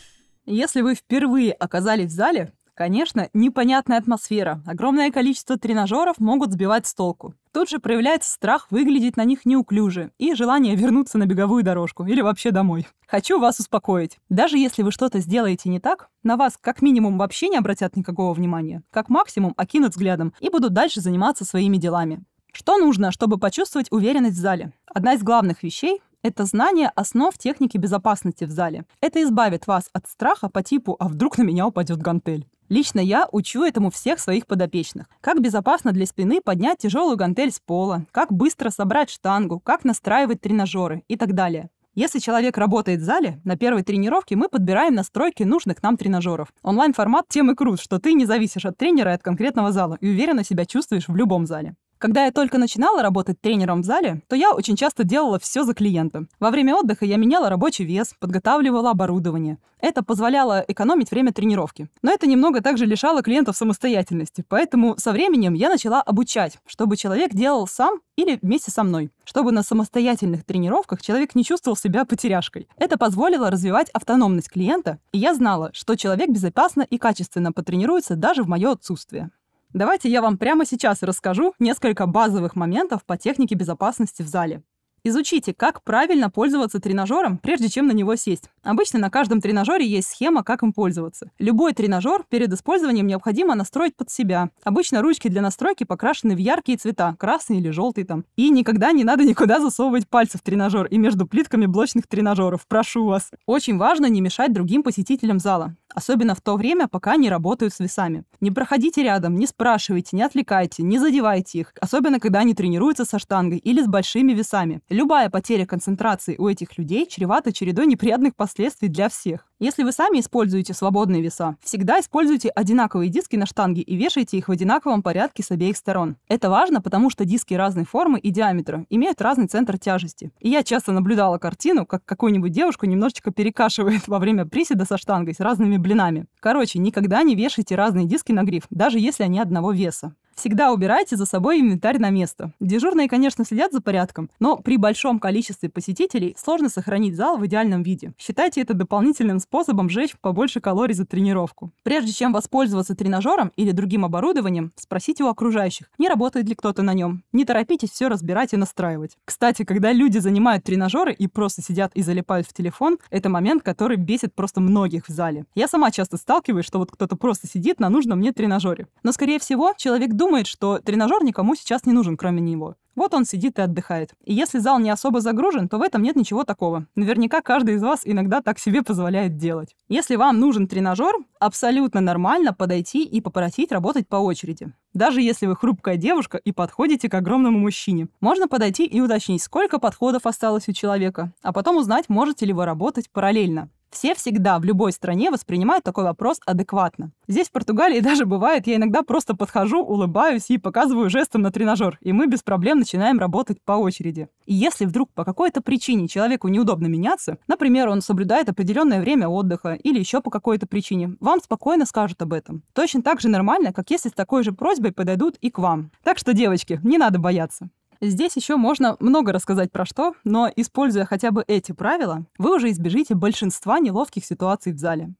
Если 0.45 0.81
вы 0.81 0.95
впервые 0.95 1.53
оказались 1.53 2.11
в 2.11 2.15
зале, 2.15 2.53
Конечно, 2.75 3.29
непонятная 3.35 3.99
атмосфера, 3.99 4.63
огромное 4.67 5.11
количество 5.11 5.59
тренажеров 5.59 6.19
могут 6.19 6.53
сбивать 6.53 6.87
с 6.87 6.95
толку. 6.95 7.35
Тут 7.53 7.69
же 7.69 7.79
проявляется 7.79 8.33
страх 8.33 8.69
выглядеть 8.71 9.19
на 9.19 9.25
них 9.25 9.45
неуклюже 9.45 10.11
и 10.17 10.35
желание 10.35 10.75
вернуться 10.75 11.19
на 11.19 11.27
беговую 11.27 11.65
дорожку 11.65 12.07
или 12.07 12.23
вообще 12.23 12.51
домой. 12.51 12.87
Хочу 13.07 13.39
вас 13.39 13.61
успокоить. 13.61 14.19
Даже 14.31 14.57
если 14.57 14.83
вы 14.83 14.91
что-то 14.91 15.19
сделаете 15.19 15.69
не 15.69 15.81
так, 15.81 16.09
на 16.23 16.39
вас 16.39 16.59
как 16.59 16.81
минимум 16.81 17.19
вообще 17.19 17.49
не 17.49 17.59
обратят 17.59 17.95
никакого 17.95 18.33
внимания, 18.33 18.83
как 18.91 19.11
максимум 19.11 19.53
окинут 19.59 19.93
взглядом 19.93 20.33
и 20.41 20.49
будут 20.49 20.73
дальше 20.73 21.03
заниматься 21.03 21.45
своими 21.45 21.77
делами. 21.77 22.25
Что 22.55 22.79
нужно, 22.79 23.13
чтобы 23.13 23.39
почувствовать 23.39 23.93
уверенность 23.93 24.37
в 24.37 24.41
зале? 24.41 24.73
Одна 24.87 25.13
из 25.13 25.23
главных 25.23 25.63
вещей 25.63 26.01
это 26.23 26.45
знание 26.45 26.89
основ 26.95 27.37
техники 27.37 27.77
безопасности 27.77 28.45
в 28.45 28.51
зале. 28.51 28.85
Это 29.01 29.21
избавит 29.25 29.67
вас 29.67 29.91
от 29.93 30.07
страха 30.07 30.49
по 30.49 30.63
типу 30.63 30.97
«а 31.01 31.09
вдруг 31.09 31.37
на 31.37 31.43
меня 31.43 31.67
упадет 31.67 32.01
гантель?». 32.01 32.47
Лично 32.73 33.01
я 33.01 33.29
учу 33.31 33.65
этому 33.65 33.91
всех 33.91 34.19
своих 34.19 34.47
подопечных. 34.47 35.07
Как 35.21 35.43
безопасно 35.43 35.93
для 35.93 36.07
спины 36.07 36.41
поднять 36.41 36.79
тяжелую 36.79 37.19
гантель 37.19 37.53
с 37.53 37.61
пола, 37.61 38.07
как 38.13 38.33
быстро 38.33 38.71
собрать 38.71 39.11
штангу, 39.11 39.61
как 39.61 39.85
настраивать 39.85 40.41
тренажеры 40.41 41.03
и 41.07 41.19
так 41.19 41.35
далее. 41.35 41.69
Если 41.95 42.19
человек 42.19 42.57
работает 42.57 43.01
в 43.01 43.05
зале, 43.05 43.43
на 43.45 43.59
первой 43.59 43.83
тренировке 43.83 44.37
мы 44.37 44.49
подбираем 44.49 44.95
настройки 44.95 45.43
нужных 45.43 45.83
нам 45.83 45.99
тренажеров. 45.99 46.49
Онлайн-формат 46.63 47.27
тем 47.29 47.51
и 47.51 47.55
крут, 47.55 47.79
что 47.79 47.99
ты 47.99 48.15
не 48.15 48.25
зависишь 48.25 48.65
от 48.65 48.79
тренера 48.79 49.11
и 49.11 49.15
от 49.17 49.23
конкретного 49.23 49.71
зала 49.71 49.99
и 50.01 50.09
уверенно 50.09 50.43
себя 50.43 50.65
чувствуешь 50.65 51.09
в 51.09 51.15
любом 51.15 51.47
зале. 51.47 51.75
Когда 52.03 52.25
я 52.25 52.33
только 52.33 52.59
начинала 52.59 53.01
работать 53.01 53.41
тренером 53.41 53.83
в 53.83 53.85
зале, 53.85 54.23
то 54.27 54.35
я 54.35 54.53
очень 54.53 54.75
часто 54.75 55.05
делала 55.05 55.39
все 55.39 55.63
за 55.63 55.73
клиента. 55.73 56.27
Во 56.41 56.51
время 56.51 56.75
отдыха 56.75 57.05
я 57.05 57.17
меняла 57.17 57.49
рабочий 57.49 57.85
вес, 57.85 58.13
подготавливала 58.19 58.91
оборудование. 58.91 59.59
Это 59.79 60.03
позволяло 60.03 60.65
экономить 60.67 61.13
время 61.13 61.33
тренировки. 61.33 61.89
Но 62.03 62.11
это 62.11 62.27
немного 62.27 62.61
также 62.61 62.87
лишало 62.87 63.23
клиентов 63.23 63.57
самостоятельности. 63.57 64.45
Поэтому 64.49 64.97
со 64.99 65.13
временем 65.13 65.55
я 65.55 65.69
начала 65.69 66.03
обучать, 66.03 66.59
чтобы 66.67 66.97
человек 66.97 67.35
делал 67.35 67.69
сам 67.69 68.01
или 68.17 68.37
вместе 68.43 68.73
со 68.73 68.83
мной, 68.83 69.13
чтобы 69.23 69.53
на 69.53 69.63
самостоятельных 69.63 70.45
тренировках 70.45 71.03
человек 71.03 71.37
не 71.37 71.45
чувствовал 71.45 71.77
себя 71.77 72.05
потеряшкой. 72.05 72.67
Это 72.79 72.99
позволило 72.99 73.49
развивать 73.49 73.91
автономность 73.91 74.51
клиента, 74.51 74.99
и 75.13 75.19
я 75.19 75.35
знала, 75.35 75.71
что 75.73 75.95
человек 75.95 76.31
безопасно 76.31 76.83
и 76.83 76.99
качественно 76.99 77.53
потренируется 77.53 78.17
даже 78.17 78.43
в 78.43 78.49
мое 78.49 78.73
отсутствие. 78.73 79.31
Давайте 79.73 80.11
я 80.11 80.21
вам 80.21 80.37
прямо 80.37 80.67
сейчас 80.67 81.03
расскажу 81.03 81.55
несколько 81.59 82.07
базовых 82.07 82.57
моментов 82.57 83.05
по 83.07 83.17
технике 83.17 83.55
безопасности 83.55 84.21
в 84.21 84.27
зале. 84.27 84.63
Изучите, 85.05 85.53
как 85.53 85.83
правильно 85.83 86.31
пользоваться 86.31 86.79
тренажером, 86.79 87.39
прежде 87.39 87.69
чем 87.69 87.89
на 87.89 87.93
него 87.93 88.15
сесть. 88.15 88.51
Обычно 88.63 89.01
на 89.01 89.11
каждом 89.11 89.41
тренажере 89.41 89.85
есть 89.85 90.09
схема, 90.09 90.45
как 90.45 90.63
им 90.63 90.73
пользоваться. 90.73 91.33
Любой 91.41 91.73
тренажер 91.73 92.25
перед 92.29 92.53
использованием 92.53 93.09
необходимо 93.09 93.57
настроить 93.57 93.97
под 93.97 94.11
себя. 94.11 94.51
Обычно 94.63 95.03
ручки 95.03 95.27
для 95.27 95.43
настройки 95.43 95.83
покрашены 95.83 96.37
в 96.37 96.39
яркие 96.39 96.79
цвета, 96.79 97.17
красный 97.19 97.59
или 97.59 97.71
желтый 97.71 98.05
там. 98.05 98.25
И 98.37 98.49
никогда 98.51 98.93
не 98.93 99.03
надо 99.03 99.25
никуда 99.25 99.59
засовывать 99.59 100.07
пальцы 100.07 100.39
в 100.39 100.43
тренажер 100.43 100.87
и 100.87 100.99
между 100.99 101.27
плитками 101.27 101.67
блочных 101.67 102.07
тренажеров. 102.07 102.65
Прошу 102.69 103.07
вас. 103.07 103.33
Очень 103.47 103.79
важно 103.79 104.07
не 104.07 104.21
мешать 104.21 104.53
другим 104.53 104.85
посетителям 104.85 105.41
зала 105.41 105.75
особенно 105.95 106.35
в 106.35 106.41
то 106.41 106.57
время, 106.57 106.89
пока 106.89 107.13
они 107.13 107.29
работают 107.31 107.73
с 107.73 107.81
весами. 107.81 108.25
Не 108.41 108.51
проходите 108.51 109.03
рядом, 109.03 109.37
не 109.37 109.47
спрашивайте, 109.47 110.17
не 110.17 110.23
отвлекайте, 110.23 110.83
не 110.83 110.99
задевайте 110.99 111.61
их, 111.61 111.73
особенно 111.81 112.21
когда 112.21 112.41
они 112.41 112.55
тренируются 112.55 113.05
со 113.05 113.19
штангой 113.19 113.59
или 113.59 113.83
с 113.83 113.87
большими 113.87 114.33
весами. 114.33 114.81
Любая 114.89 115.31
потеря 115.31 115.67
концентрации 115.67 116.37
у 116.39 116.49
этих 116.49 116.79
людей 116.79 117.07
чревата 117.07 117.53
чередой 117.53 117.87
неприятных 117.87 118.35
последствий 118.37 118.89
для 118.89 119.09
всех. 119.09 119.47
Если 119.59 119.85
вы 119.85 119.93
сами 119.93 120.19
используете 120.19 120.75
свободные 120.75 121.23
веса, 121.23 121.57
всегда 121.63 122.01
используйте 122.01 122.49
одинаковые 122.49 123.09
диски 123.11 123.37
на 123.37 123.47
штанге 123.47 123.83
и 123.83 123.95
вешайте 123.97 124.37
их 124.37 124.49
в 124.49 124.51
одинаковом 124.51 125.05
порядке 125.05 125.45
с 125.45 125.53
обеих 125.53 125.77
сторон. 125.77 126.17
Это 126.27 126.51
важно, 126.51 126.81
потому 126.81 127.11
что 127.11 127.25
диски 127.25 127.55
разной 127.55 127.85
формы 127.85 128.19
и 128.19 128.31
диаметра 128.31 128.87
имеют 128.91 129.23
разный 129.23 129.47
центр 129.47 129.79
тяжести. 129.79 130.33
И 130.41 130.49
я 130.49 130.65
часто 130.65 130.91
наблюдала 130.91 131.39
картину, 131.39 131.87
как 131.87 132.05
какую-нибудь 132.05 132.51
девушку 132.51 132.87
немножечко 132.87 133.31
перекашивает 133.31 134.09
во 134.09 134.19
время 134.19 134.47
приседа 134.47 134.85
со 134.85 134.99
штангой 134.99 135.35
с 135.35 135.39
разными 135.39 135.77
блинами. 135.83 136.25
Короче, 136.41 136.79
никогда 136.79 137.23
не 137.23 137.35
вешайте 137.35 137.75
разные 137.75 138.07
диски 138.07 138.33
на 138.33 138.45
гриф, 138.45 138.65
даже 138.71 138.99
если 138.99 139.25
они 139.25 139.39
одного 139.39 139.73
веса. 139.73 140.15
Всегда 140.43 140.73
убирайте 140.73 141.15
за 141.15 141.25
собой 141.25 141.61
инвентарь 141.61 142.01
на 142.01 142.11
место. 142.11 142.53
Дежурные, 142.59 143.09
конечно, 143.09 143.45
следят 143.45 143.71
за 143.71 143.81
порядком, 143.81 144.29
но 144.41 144.57
при 144.57 144.77
большом 144.77 145.21
количестве 145.21 145.69
посетителей 145.69 146.35
сложно 146.37 146.69
сохранить 146.69 147.15
зал 147.15 147.39
в 147.39 147.47
идеальном 147.47 147.85
виде. 147.85 148.13
Считайте 148.19 148.61
это 148.61 148.75
дополнительным 148.75 149.39
способом 149.39 149.89
сжечь 149.89 150.17
побольше 150.21 150.59
калорий 150.59 150.97
за 150.97 151.07
тренировку. 151.07 151.71
Прежде 151.85 152.11
чем 152.11 152.33
воспользоваться 152.33 152.97
тренажером 152.97 153.53
или 153.55 153.71
другим 153.71 154.05
оборудованием, 154.05 154.73
спросите 154.75 155.23
у 155.23 155.29
окружающих, 155.29 155.87
не 155.97 156.09
работает 156.09 156.49
ли 156.49 156.57
кто-то 156.57 156.83
на 156.83 156.93
нем. 156.93 157.23
Не 157.33 157.45
торопитесь 157.45 157.91
все 157.91 158.09
разбирать 158.09 158.53
и 158.53 158.57
настраивать. 158.57 159.19
Кстати, 159.25 159.63
когда 159.63 159.93
люди 159.93 160.19
занимают 160.19 160.65
тренажеры 160.65 161.13
и 161.13 161.29
просто 161.29 161.63
сидят 161.63 161.93
и 161.95 162.03
залипают 162.03 162.49
в 162.49 162.53
телефон, 162.53 162.99
это 163.11 163.29
момент, 163.29 163.63
который 163.63 163.97
бесит 163.97 164.35
просто 164.35 164.61
многих 164.61 165.07
в 165.07 165.13
зале. 165.13 165.45
Я 165.55 165.69
сама 165.69 165.93
часто 165.93 166.17
сталкиваюсь, 166.17 166.67
что 166.67 166.81
вот 166.81 166.91
кто-то 166.91 167.15
просто 167.15 167.47
сидит 167.47 167.79
на 167.79 167.89
нужном 167.89 168.19
мне 168.19 168.33
тренажере. 168.33 168.89
Но, 169.05 169.13
скорее 169.13 169.39
всего, 169.39 169.73
человек 169.77 170.15
думает, 170.15 170.32
что 170.47 170.79
тренажер 170.79 171.23
никому 171.23 171.55
сейчас 171.55 171.87
не 171.87 171.93
нужен, 171.93 172.17
кроме 172.17 172.41
него. 172.41 172.77
Вот 172.95 173.15
он 173.15 173.25
сидит 173.25 173.59
и 173.59 173.63
отдыхает. 173.63 174.11
И 174.25 174.35
если 174.35 174.59
зал 174.59 174.79
не 174.79 174.91
особо 174.91 175.21
загружен, 175.21 175.69
то 175.69 175.79
в 175.79 175.83
этом 175.83 176.03
нет 176.03 176.15
ничего 176.15 176.45
такого. 176.45 176.87
Наверняка 176.95 177.41
каждый 177.41 177.77
из 177.77 177.83
вас 177.83 178.03
иногда 178.05 178.43
так 178.43 178.59
себе 178.59 178.83
позволяет 178.83 179.37
делать. 179.37 179.75
Если 179.89 180.17
вам 180.17 180.39
нужен 180.39 180.69
тренажер, 180.69 181.15
абсолютно 181.41 182.01
нормально 182.01 182.53
подойти 182.53 183.05
и 183.05 183.21
попросить 183.21 183.73
работать 183.73 184.09
по 184.09 184.17
очереди. 184.17 184.73
Даже 184.93 185.23
если 185.23 185.47
вы 185.47 185.57
хрупкая 185.57 185.97
девушка 185.97 186.37
и 186.37 186.53
подходите 186.53 187.09
к 187.09 187.15
огромному 187.15 187.59
мужчине. 187.59 188.09
Можно 188.21 188.47
подойти 188.47 188.85
и 188.85 189.01
уточнить, 189.01 189.43
сколько 189.43 189.79
подходов 189.79 190.27
осталось 190.27 190.69
у 190.69 190.73
человека, 190.73 191.33
а 191.43 191.53
потом 191.53 191.77
узнать, 191.77 192.09
можете 192.09 192.45
ли 192.45 192.53
вы 192.53 192.67
работать 192.67 193.11
параллельно. 193.11 193.71
Все 193.93 194.15
всегда 194.15 194.59
в 194.59 194.65
любой 194.65 194.91
стране 194.91 195.31
воспринимают 195.31 195.85
такой 195.85 196.05
вопрос 196.05 196.41
адекватно. 196.47 197.13
Здесь, 197.29 197.49
в 197.49 197.53
Португалии, 197.53 198.01
даже 198.13 198.25
бывает, 198.25 198.67
я 198.67 198.77
иногда 198.77 199.03
просто 199.03 199.37
подхожу, 199.37 199.85
улыбаюсь 199.85 200.49
и 200.49 200.57
показываю 200.57 201.11
жестом 201.11 201.43
на 201.43 201.53
тренажер, 201.53 201.99
и 202.01 202.13
мы 202.15 202.27
без 202.27 202.43
проблем 202.43 202.79
начинаем 202.79 203.19
работать 203.19 203.61
по 203.63 203.73
очереди. 203.73 204.29
И 204.47 204.55
если 204.55 204.87
вдруг 204.87 205.13
по 205.13 205.25
какой-то 205.25 205.61
причине 205.61 206.09
человеку 206.09 206.49
неудобно 206.49 206.87
меняться, 206.87 207.37
например, 207.47 207.89
он 207.91 208.01
соблюдает 208.01 208.49
определенное 208.49 209.01
время 209.01 209.29
отдыха 209.29 209.75
или 209.75 209.99
еще 209.99 210.23
по 210.23 210.31
какой-то 210.31 210.67
причине, 210.67 211.17
вам 211.21 211.41
спокойно 211.43 211.85
скажут 211.85 212.23
об 212.23 212.33
этом. 212.33 212.63
Точно 212.73 213.03
так 213.03 213.21
же 213.21 213.29
нормально, 213.29 213.75
как 213.75 213.91
если 213.91 214.09
с 214.09 214.13
такой 214.13 214.43
же 214.43 214.53
просьбой 214.53 214.93
подойдут 214.93 215.37
и 215.43 215.51
к 215.51 215.59
вам. 215.59 215.91
Так 216.03 216.17
что, 216.17 216.33
девочки, 216.33 216.81
не 216.83 216.97
надо 216.97 217.19
бояться. 217.19 217.69
Здесь 218.05 218.35
еще 218.35 218.57
можно 218.57 218.97
много 218.99 219.31
рассказать 219.31 219.71
про 219.71 219.87
что, 219.87 220.15
но 220.25 220.51
используя 220.57 221.05
хотя 221.05 221.31
бы 221.31 221.45
эти 221.47 221.71
правила, 221.71 222.27
вы 222.37 222.57
уже 222.57 222.73
избежите 222.73 223.15
большинства 223.15 223.79
неловких 223.79 224.25
ситуаций 224.25 224.73
в 224.73 224.79
зале. 224.79 225.15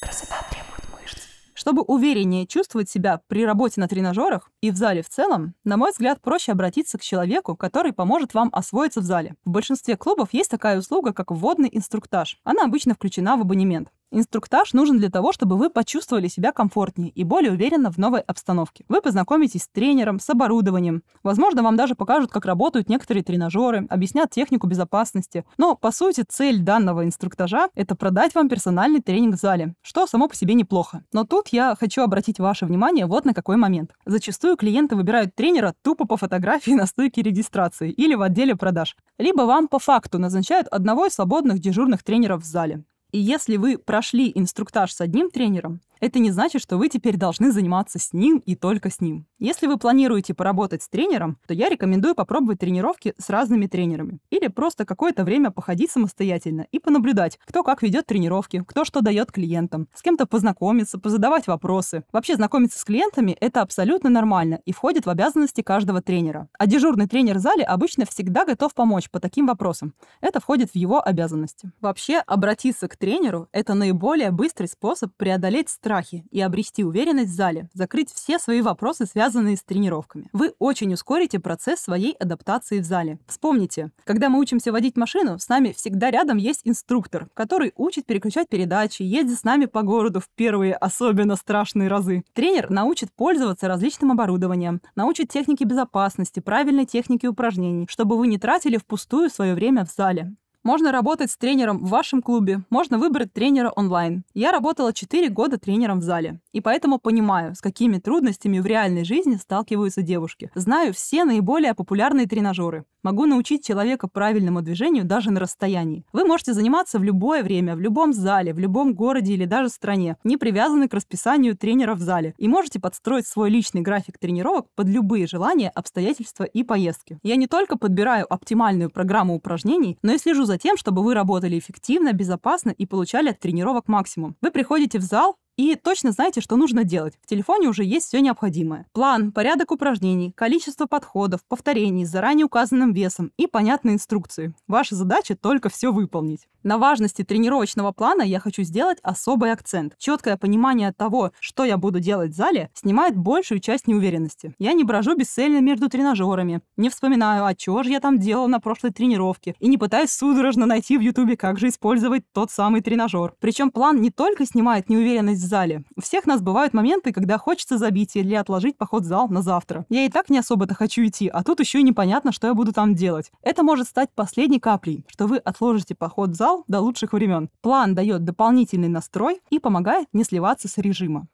Красота 0.00 0.36
требует 0.48 0.84
мышц. 0.94 1.18
Чтобы 1.54 1.82
увереннее 1.82 2.46
чувствовать 2.46 2.88
себя 2.88 3.22
при 3.26 3.44
работе 3.44 3.80
на 3.80 3.88
тренажерах 3.88 4.52
и 4.60 4.70
в 4.70 4.76
зале 4.76 5.02
в 5.02 5.08
целом, 5.08 5.54
на 5.64 5.76
мой 5.76 5.90
взгляд, 5.90 6.20
проще 6.20 6.52
обратиться 6.52 6.96
к 6.96 7.02
человеку, 7.02 7.56
который 7.56 7.92
поможет 7.92 8.34
вам 8.34 8.50
освоиться 8.52 9.00
в 9.00 9.04
зале. 9.04 9.34
В 9.44 9.50
большинстве 9.50 9.96
клубов 9.96 10.28
есть 10.30 10.48
такая 10.52 10.78
услуга, 10.78 11.12
как 11.12 11.32
вводный 11.32 11.70
инструктаж. 11.72 12.38
Она 12.44 12.66
обычно 12.66 12.94
включена 12.94 13.36
в 13.36 13.40
абонемент. 13.40 13.88
Инструктаж 14.12 14.72
нужен 14.72 14.98
для 14.98 15.10
того, 15.10 15.32
чтобы 15.32 15.56
вы 15.56 15.68
почувствовали 15.68 16.28
себя 16.28 16.52
комфортнее 16.52 17.10
и 17.10 17.24
более 17.24 17.52
уверенно 17.52 17.90
в 17.90 17.98
новой 17.98 18.20
обстановке. 18.20 18.84
Вы 18.88 19.00
познакомитесь 19.00 19.64
с 19.64 19.68
тренером, 19.68 20.20
с 20.20 20.30
оборудованием. 20.30 21.02
Возможно, 21.24 21.64
вам 21.64 21.76
даже 21.76 21.96
покажут, 21.96 22.30
как 22.30 22.46
работают 22.46 22.88
некоторые 22.88 23.24
тренажеры, 23.24 23.86
объяснят 23.90 24.30
технику 24.30 24.68
безопасности. 24.68 25.44
Но, 25.58 25.74
по 25.74 25.90
сути, 25.90 26.24
цель 26.26 26.60
данного 26.60 27.04
инструктажа— 27.04 27.68
это 27.74 27.96
продать 27.96 28.34
вам 28.36 28.48
персональный 28.48 29.02
тренинг 29.02 29.34
в 29.34 29.40
зале, 29.40 29.74
что 29.82 30.06
само 30.06 30.28
по 30.28 30.36
себе 30.36 30.54
неплохо. 30.54 31.02
Но 31.12 31.24
тут 31.24 31.48
я 31.48 31.74
хочу 31.78 32.02
обратить 32.02 32.38
ваше 32.38 32.64
внимание 32.64 33.06
вот 33.06 33.24
на 33.24 33.34
какой 33.34 33.56
момент. 33.56 33.92
Зачастую 34.06 34.56
клиенты 34.56 34.94
выбирают 34.94 35.34
тренера 35.34 35.74
тупо 35.82 36.06
по 36.06 36.16
фотографии 36.16 36.70
на 36.70 36.86
стойке 36.86 37.22
регистрации 37.22 37.90
или 37.90 38.14
в 38.14 38.22
отделе 38.22 38.54
продаж. 38.54 38.96
Либо 39.18 39.42
вам 39.42 39.66
по 39.66 39.80
факту 39.80 40.18
назначают 40.18 40.68
одного 40.68 41.06
из 41.06 41.14
свободных 41.14 41.58
дежурных 41.58 42.04
тренеров 42.04 42.42
в 42.42 42.46
зале. 42.46 42.84
Если 43.18 43.56
вы 43.56 43.78
прошли 43.78 44.30
инструктаж 44.34 44.92
с 44.92 45.00
одним 45.00 45.30
тренером, 45.30 45.80
это 46.00 46.18
не 46.18 46.30
значит, 46.30 46.62
что 46.62 46.76
вы 46.76 46.88
теперь 46.88 47.16
должны 47.16 47.52
заниматься 47.52 47.98
с 47.98 48.12
ним 48.12 48.38
и 48.38 48.54
только 48.54 48.90
с 48.90 49.00
ним. 49.00 49.26
Если 49.38 49.66
вы 49.66 49.78
планируете 49.78 50.34
поработать 50.34 50.82
с 50.82 50.88
тренером, 50.88 51.38
то 51.46 51.54
я 51.54 51.68
рекомендую 51.68 52.14
попробовать 52.14 52.58
тренировки 52.58 53.14
с 53.18 53.28
разными 53.30 53.66
тренерами. 53.66 54.18
Или 54.30 54.48
просто 54.48 54.84
какое-то 54.84 55.24
время 55.24 55.50
походить 55.50 55.90
самостоятельно 55.90 56.66
и 56.70 56.78
понаблюдать, 56.78 57.38
кто 57.44 57.62
как 57.62 57.82
ведет 57.82 58.06
тренировки, 58.06 58.64
кто 58.66 58.84
что 58.84 59.00
дает 59.00 59.32
клиентам, 59.32 59.88
с 59.94 60.02
кем-то 60.02 60.26
познакомиться, 60.26 60.98
позадавать 60.98 61.46
вопросы. 61.46 62.04
Вообще 62.12 62.36
знакомиться 62.36 62.78
с 62.78 62.84
клиентами— 62.84 63.36
это 63.40 63.62
абсолютно 63.62 64.10
нормально 64.10 64.60
и 64.64 64.72
входит 64.72 65.06
в 65.06 65.10
обязанности 65.10 65.60
каждого 65.60 66.00
тренера. 66.00 66.48
А 66.58 66.66
дежурный 66.66 67.06
тренер 67.06 67.36
в 67.36 67.40
зале 67.40 67.64
обычно 67.64 68.06
всегда 68.06 68.44
готов 68.44 68.74
помочь 68.74 69.10
по 69.10 69.20
таким 69.20 69.46
вопросам. 69.46 69.94
Это 70.20 70.40
входит 70.40 70.70
в 70.70 70.76
его 70.76 71.06
обязанности. 71.06 71.72
Вообще, 71.80 72.18
обратиться 72.26 72.88
к 72.88 72.96
тренеру— 72.96 73.48
это 73.52 73.74
наиболее 73.74 74.30
быстрый 74.30 74.66
способ 74.66 75.12
преодолеть 75.16 75.68
страхи 75.86 76.24
и 76.32 76.40
обрести 76.40 76.82
уверенность 76.82 77.30
в 77.30 77.34
зале, 77.36 77.68
закрыть 77.72 78.12
все 78.12 78.40
свои 78.40 78.60
вопросы, 78.60 79.06
связанные 79.06 79.56
с 79.56 79.62
тренировками. 79.62 80.28
Вы 80.32 80.52
очень 80.58 80.92
ускорите 80.92 81.38
процесс 81.38 81.78
своей 81.78 82.12
адаптации 82.14 82.80
в 82.80 82.84
зале. 82.84 83.20
Вспомните, 83.28 83.92
когда 84.02 84.28
мы 84.28 84.40
учимся 84.40 84.72
водить 84.72 84.96
машину, 84.96 85.38
с 85.38 85.48
нами 85.48 85.70
всегда 85.70 86.10
рядом 86.10 86.38
есть 86.38 86.62
инструктор, 86.64 87.28
который 87.34 87.72
учит 87.76 88.04
переключать 88.04 88.48
передачи, 88.48 89.02
ездит 89.02 89.38
с 89.38 89.44
нами 89.44 89.66
по 89.66 89.82
городу 89.82 90.18
в 90.18 90.28
первые 90.34 90.74
особенно 90.74 91.36
страшные 91.36 91.86
разы. 91.88 92.24
Тренер 92.32 92.68
научит 92.68 93.12
пользоваться 93.12 93.68
различным 93.68 94.10
оборудованием, 94.10 94.80
научит 94.96 95.28
технике 95.28 95.64
безопасности, 95.64 96.40
правильной 96.40 96.86
технике 96.86 97.28
упражнений, 97.28 97.86
чтобы 97.88 98.18
вы 98.18 98.26
не 98.26 98.38
тратили 98.38 98.76
впустую 98.76 99.30
свое 99.30 99.54
время 99.54 99.84
в 99.84 99.92
зале. 99.92 100.34
Можно 100.66 100.90
работать 100.90 101.30
с 101.30 101.36
тренером 101.36 101.78
в 101.78 101.90
вашем 101.90 102.20
клубе, 102.20 102.62
можно 102.70 102.98
выбрать 102.98 103.32
тренера 103.32 103.70
онлайн. 103.70 104.24
Я 104.34 104.50
работала 104.50 104.92
4 104.92 105.28
года 105.28 105.58
тренером 105.58 106.00
в 106.00 106.02
зале, 106.02 106.40
и 106.50 106.60
поэтому 106.60 106.98
понимаю, 106.98 107.54
с 107.54 107.60
какими 107.60 107.98
трудностями 107.98 108.58
в 108.58 108.66
реальной 108.66 109.04
жизни 109.04 109.36
сталкиваются 109.36 110.02
девушки. 110.02 110.50
Знаю 110.56 110.92
все 110.92 111.24
наиболее 111.24 111.72
популярные 111.74 112.26
тренажеры. 112.26 112.84
Могу 113.06 113.26
научить 113.26 113.64
человека 113.64 114.08
правильному 114.08 114.62
движению 114.62 115.04
даже 115.04 115.30
на 115.30 115.38
расстоянии. 115.38 116.04
Вы 116.12 116.24
можете 116.24 116.54
заниматься 116.54 116.98
в 116.98 117.04
любое 117.04 117.44
время, 117.44 117.76
в 117.76 117.80
любом 117.80 118.12
зале, 118.12 118.52
в 118.52 118.58
любом 118.58 118.94
городе 118.94 119.34
или 119.34 119.44
даже 119.44 119.68
стране, 119.68 120.16
не 120.24 120.36
привязаны 120.36 120.88
к 120.88 120.94
расписанию 120.94 121.56
тренера 121.56 121.94
в 121.94 122.00
зале, 122.00 122.34
и 122.36 122.48
можете 122.48 122.80
подстроить 122.80 123.28
свой 123.28 123.48
личный 123.48 123.80
график 123.80 124.18
тренировок 124.18 124.66
под 124.74 124.88
любые 124.88 125.28
желания, 125.28 125.70
обстоятельства 125.70 126.42
и 126.42 126.64
поездки. 126.64 127.20
Я 127.22 127.36
не 127.36 127.46
только 127.46 127.78
подбираю 127.78 128.26
оптимальную 128.28 128.90
программу 128.90 129.36
упражнений, 129.36 129.98
но 130.02 130.14
и 130.14 130.18
слежу 130.18 130.44
за 130.44 130.58
тем, 130.58 130.76
чтобы 130.76 131.04
вы 131.04 131.14
работали 131.14 131.60
эффективно, 131.60 132.12
безопасно 132.12 132.70
и 132.70 132.86
получали 132.86 133.28
от 133.28 133.38
тренировок 133.38 133.86
максимум. 133.86 134.34
Вы 134.40 134.50
приходите 134.50 134.98
в 134.98 135.02
зал, 135.02 135.36
и 135.56 135.74
точно 135.74 136.12
знаете, 136.12 136.40
что 136.40 136.56
нужно 136.56 136.84
делать. 136.84 137.14
В 137.22 137.26
телефоне 137.26 137.68
уже 137.68 137.84
есть 137.84 138.06
все 138.06 138.20
необходимое. 138.20 138.86
План, 138.92 139.32
порядок 139.32 139.72
упражнений, 139.72 140.32
количество 140.32 140.86
подходов, 140.86 141.40
повторений 141.48 142.04
с 142.04 142.10
заранее 142.10 142.46
указанным 142.46 142.92
весом 142.92 143.32
и 143.36 143.46
понятные 143.46 143.94
инструкции. 143.94 144.54
Ваша 144.68 144.94
задача 144.94 145.36
только 145.36 145.68
все 145.68 145.92
выполнить. 145.92 146.46
На 146.62 146.78
важности 146.78 147.22
тренировочного 147.22 147.92
плана 147.92 148.22
я 148.22 148.40
хочу 148.40 148.64
сделать 148.64 148.98
особый 149.02 149.52
акцент. 149.52 149.94
Четкое 149.98 150.36
понимание 150.36 150.92
того, 150.92 151.30
что 151.38 151.64
я 151.64 151.76
буду 151.76 152.00
делать 152.00 152.32
в 152.32 152.34
зале, 152.34 152.70
снимает 152.74 153.16
большую 153.16 153.60
часть 153.60 153.86
неуверенности. 153.86 154.52
Я 154.58 154.72
не 154.72 154.82
брожу 154.82 155.14
бесцельно 155.14 155.60
между 155.60 155.88
тренажерами, 155.88 156.62
не 156.76 156.90
вспоминаю, 156.90 157.44
а 157.44 157.54
что 157.56 157.84
же 157.84 157.90
я 157.90 158.00
там 158.00 158.18
делал 158.18 158.48
на 158.48 158.58
прошлой 158.58 158.90
тренировке, 158.90 159.54
и 159.60 159.68
не 159.68 159.78
пытаюсь 159.78 160.10
судорожно 160.10 160.66
найти 160.66 160.98
в 160.98 161.02
ютубе, 161.02 161.36
как 161.36 161.58
же 161.58 161.68
использовать 161.68 162.24
тот 162.32 162.50
самый 162.50 162.80
тренажер. 162.80 163.34
Причем 163.38 163.70
план 163.70 164.00
не 164.00 164.10
только 164.10 164.44
снимает 164.44 164.88
неуверенность 164.88 165.45
зале. 165.46 165.84
У 165.96 166.00
всех 166.00 166.26
нас 166.26 166.42
бывают 166.42 166.74
моменты, 166.74 167.12
когда 167.12 167.38
хочется 167.38 167.78
забить 167.78 168.16
или 168.16 168.34
отложить 168.34 168.76
поход 168.76 169.02
в 169.02 169.06
зал 169.06 169.28
на 169.28 169.42
завтра. 169.42 169.86
Я 169.88 170.04
и 170.04 170.08
так 170.08 170.28
не 170.30 170.38
особо-то 170.38 170.74
хочу 170.74 171.06
идти, 171.06 171.28
а 171.28 171.42
тут 171.42 171.60
еще 171.60 171.80
и 171.80 171.82
непонятно, 171.82 172.32
что 172.32 172.46
я 172.46 172.54
буду 172.54 172.72
там 172.72 172.94
делать. 172.94 173.32
Это 173.42 173.62
может 173.62 173.88
стать 173.88 174.10
последней 174.14 174.60
каплей, 174.60 175.04
что 175.08 175.26
вы 175.26 175.38
отложите 175.38 175.94
поход 175.94 176.30
в 176.30 176.34
зал 176.34 176.64
до 176.68 176.80
лучших 176.80 177.12
времен. 177.12 177.48
План 177.62 177.94
дает 177.94 178.24
дополнительный 178.24 178.88
настрой 178.88 179.40
и 179.50 179.58
помогает 179.58 180.08
не 180.12 180.24
сливаться 180.24 180.68
с 180.68 180.78
режима. 180.78 181.26